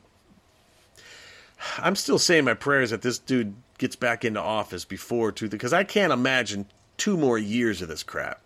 I'm 1.78 1.96
still 1.96 2.18
saying 2.18 2.44
my 2.44 2.54
prayers 2.54 2.90
that 2.90 3.02
this 3.02 3.18
dude 3.18 3.54
gets 3.78 3.96
back 3.96 4.24
into 4.24 4.40
office 4.40 4.84
before 4.84 5.32
two, 5.32 5.48
because 5.48 5.72
I 5.72 5.84
can't 5.84 6.12
imagine 6.12 6.66
two 6.96 7.16
more 7.16 7.38
years 7.38 7.82
of 7.82 7.88
this 7.88 8.02
crap. 8.02 8.40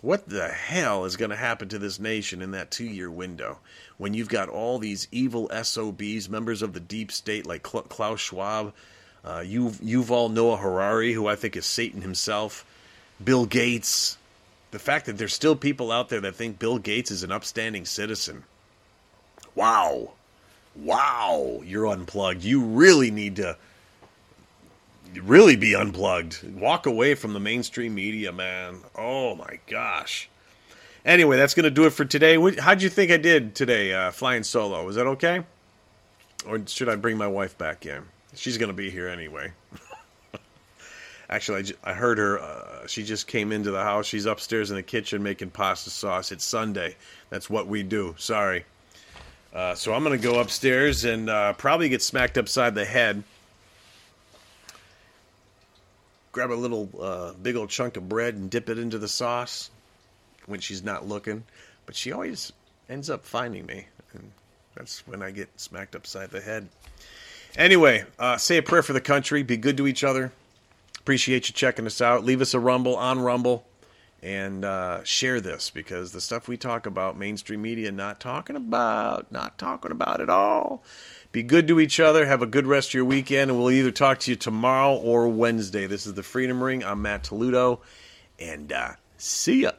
What 0.00 0.28
the 0.28 0.48
hell 0.48 1.06
is 1.06 1.16
going 1.16 1.30
to 1.30 1.36
happen 1.36 1.68
to 1.70 1.78
this 1.78 1.98
nation 1.98 2.42
in 2.42 2.50
that 2.50 2.70
two 2.70 2.84
year 2.84 3.10
window 3.10 3.58
when 3.96 4.12
you've 4.12 4.28
got 4.28 4.48
all 4.48 4.78
these 4.78 5.08
evil 5.10 5.50
SOBs, 5.62 6.28
members 6.28 6.60
of 6.60 6.74
the 6.74 6.80
deep 6.80 7.10
state 7.10 7.46
like 7.46 7.62
Klaus 7.62 8.20
Schwab, 8.20 8.74
uh, 9.24 9.42
you 9.44 9.70
Yuval 9.70 10.32
Noah 10.32 10.56
Harari, 10.56 11.12
who 11.12 11.26
I 11.26 11.36
think 11.36 11.56
is 11.56 11.66
Satan 11.66 12.02
himself, 12.02 12.64
Bill 13.22 13.46
Gates. 13.46 14.18
The 14.70 14.78
fact 14.78 15.06
that 15.06 15.18
there's 15.18 15.32
still 15.32 15.56
people 15.56 15.92
out 15.92 16.08
there 16.08 16.20
that 16.20 16.34
think 16.34 16.58
Bill 16.58 16.78
Gates 16.78 17.10
is 17.10 17.22
an 17.22 17.32
upstanding 17.32 17.84
citizen. 17.84 18.44
Wow. 19.54 20.10
Wow, 20.76 21.60
you're 21.64 21.86
unplugged. 21.86 22.42
You 22.42 22.60
really 22.64 23.10
need 23.10 23.36
to 23.36 23.56
really 25.22 25.56
be 25.56 25.74
unplugged. 25.74 26.42
Walk 26.56 26.86
away 26.86 27.14
from 27.14 27.32
the 27.32 27.40
mainstream 27.40 27.94
media, 27.94 28.32
man. 28.32 28.78
Oh 28.96 29.36
my 29.36 29.60
gosh. 29.68 30.28
Anyway, 31.04 31.36
that's 31.36 31.54
going 31.54 31.64
to 31.64 31.70
do 31.70 31.84
it 31.86 31.90
for 31.90 32.04
today. 32.04 32.36
How'd 32.58 32.82
you 32.82 32.88
think 32.88 33.10
I 33.10 33.18
did 33.18 33.54
today, 33.54 33.92
uh, 33.92 34.10
flying 34.10 34.42
solo? 34.42 34.84
Was 34.84 34.96
that 34.96 35.06
okay? 35.06 35.44
Or 36.46 36.60
should 36.66 36.88
I 36.88 36.96
bring 36.96 37.16
my 37.16 37.26
wife 37.26 37.56
back 37.56 37.86
in? 37.86 38.04
She's 38.34 38.58
going 38.58 38.68
to 38.68 38.74
be 38.74 38.90
here 38.90 39.08
anyway. 39.08 39.52
Actually, 41.30 41.72
I, 41.84 41.90
I, 41.90 41.94
heard 41.94 42.18
her. 42.18 42.38
Uh, 42.38 42.86
she 42.86 43.04
just 43.04 43.26
came 43.26 43.52
into 43.52 43.70
the 43.70 43.82
house. 43.82 44.06
She's 44.06 44.26
upstairs 44.26 44.70
in 44.70 44.76
the 44.76 44.82
kitchen 44.82 45.22
making 45.22 45.50
pasta 45.50 45.90
sauce. 45.90 46.32
It's 46.32 46.44
Sunday. 46.44 46.96
That's 47.30 47.48
what 47.48 47.66
we 47.66 47.82
do. 47.82 48.14
Sorry. 48.18 48.64
Uh, 49.54 49.74
so 49.74 49.94
I'm 49.94 50.02
going 50.02 50.18
to 50.18 50.22
go 50.22 50.40
upstairs 50.40 51.04
and 51.04 51.30
uh, 51.30 51.52
probably 51.52 51.88
get 51.88 52.02
smacked 52.02 52.36
upside 52.36 52.74
the 52.74 52.84
head. 52.84 53.22
Grab 56.32 56.50
a 56.50 56.54
little 56.54 56.88
uh, 57.00 57.32
big 57.34 57.54
old 57.54 57.70
chunk 57.70 57.96
of 57.96 58.08
bread 58.08 58.34
and 58.34 58.50
dip 58.50 58.68
it 58.68 58.78
into 58.78 58.98
the 58.98 59.06
sauce 59.06 59.70
when 60.46 60.58
she's 60.58 60.82
not 60.82 61.06
looking. 61.06 61.44
But 61.86 61.94
she 61.94 62.10
always 62.10 62.52
ends 62.88 63.08
up 63.08 63.24
finding 63.24 63.64
me. 63.66 63.86
And 64.12 64.32
that's 64.74 65.06
when 65.06 65.22
I 65.22 65.30
get 65.30 65.48
smacked 65.60 65.94
upside 65.94 66.30
the 66.30 66.40
head. 66.40 66.68
Anyway, 67.56 68.04
uh, 68.18 68.36
say 68.36 68.56
a 68.56 68.62
prayer 68.62 68.82
for 68.82 68.92
the 68.92 69.00
country. 69.00 69.42
Be 69.42 69.56
good 69.56 69.76
to 69.76 69.86
each 69.86 70.02
other. 70.02 70.32
Appreciate 70.98 71.48
you 71.48 71.54
checking 71.54 71.86
us 71.86 72.00
out. 72.00 72.24
Leave 72.24 72.40
us 72.40 72.54
a 72.54 72.58
rumble 72.58 72.96
on 72.96 73.20
Rumble 73.20 73.64
and 74.24 74.64
uh, 74.64 75.04
share 75.04 75.38
this 75.38 75.68
because 75.68 76.12
the 76.12 76.20
stuff 76.20 76.48
we 76.48 76.56
talk 76.56 76.86
about, 76.86 77.16
mainstream 77.16 77.60
media 77.60 77.92
not 77.92 78.18
talking 78.20 78.56
about, 78.56 79.30
not 79.30 79.58
talking 79.58 79.90
about 79.90 80.22
at 80.22 80.30
all. 80.30 80.82
Be 81.30 81.42
good 81.42 81.68
to 81.68 81.78
each 81.78 82.00
other. 82.00 82.24
Have 82.24 82.40
a 82.40 82.46
good 82.46 82.66
rest 82.66 82.90
of 82.90 82.94
your 82.94 83.04
weekend, 83.04 83.50
and 83.50 83.60
we'll 83.60 83.70
either 83.70 83.90
talk 83.90 84.20
to 84.20 84.30
you 84.30 84.36
tomorrow 84.36 84.94
or 84.94 85.28
Wednesday. 85.28 85.86
This 85.86 86.06
is 86.06 86.14
the 86.14 86.22
Freedom 86.22 86.62
Ring. 86.62 86.82
I'm 86.82 87.02
Matt 87.02 87.24
Toludo, 87.24 87.80
and 88.38 88.72
uh, 88.72 88.92
see 89.18 89.62
ya. 89.62 89.72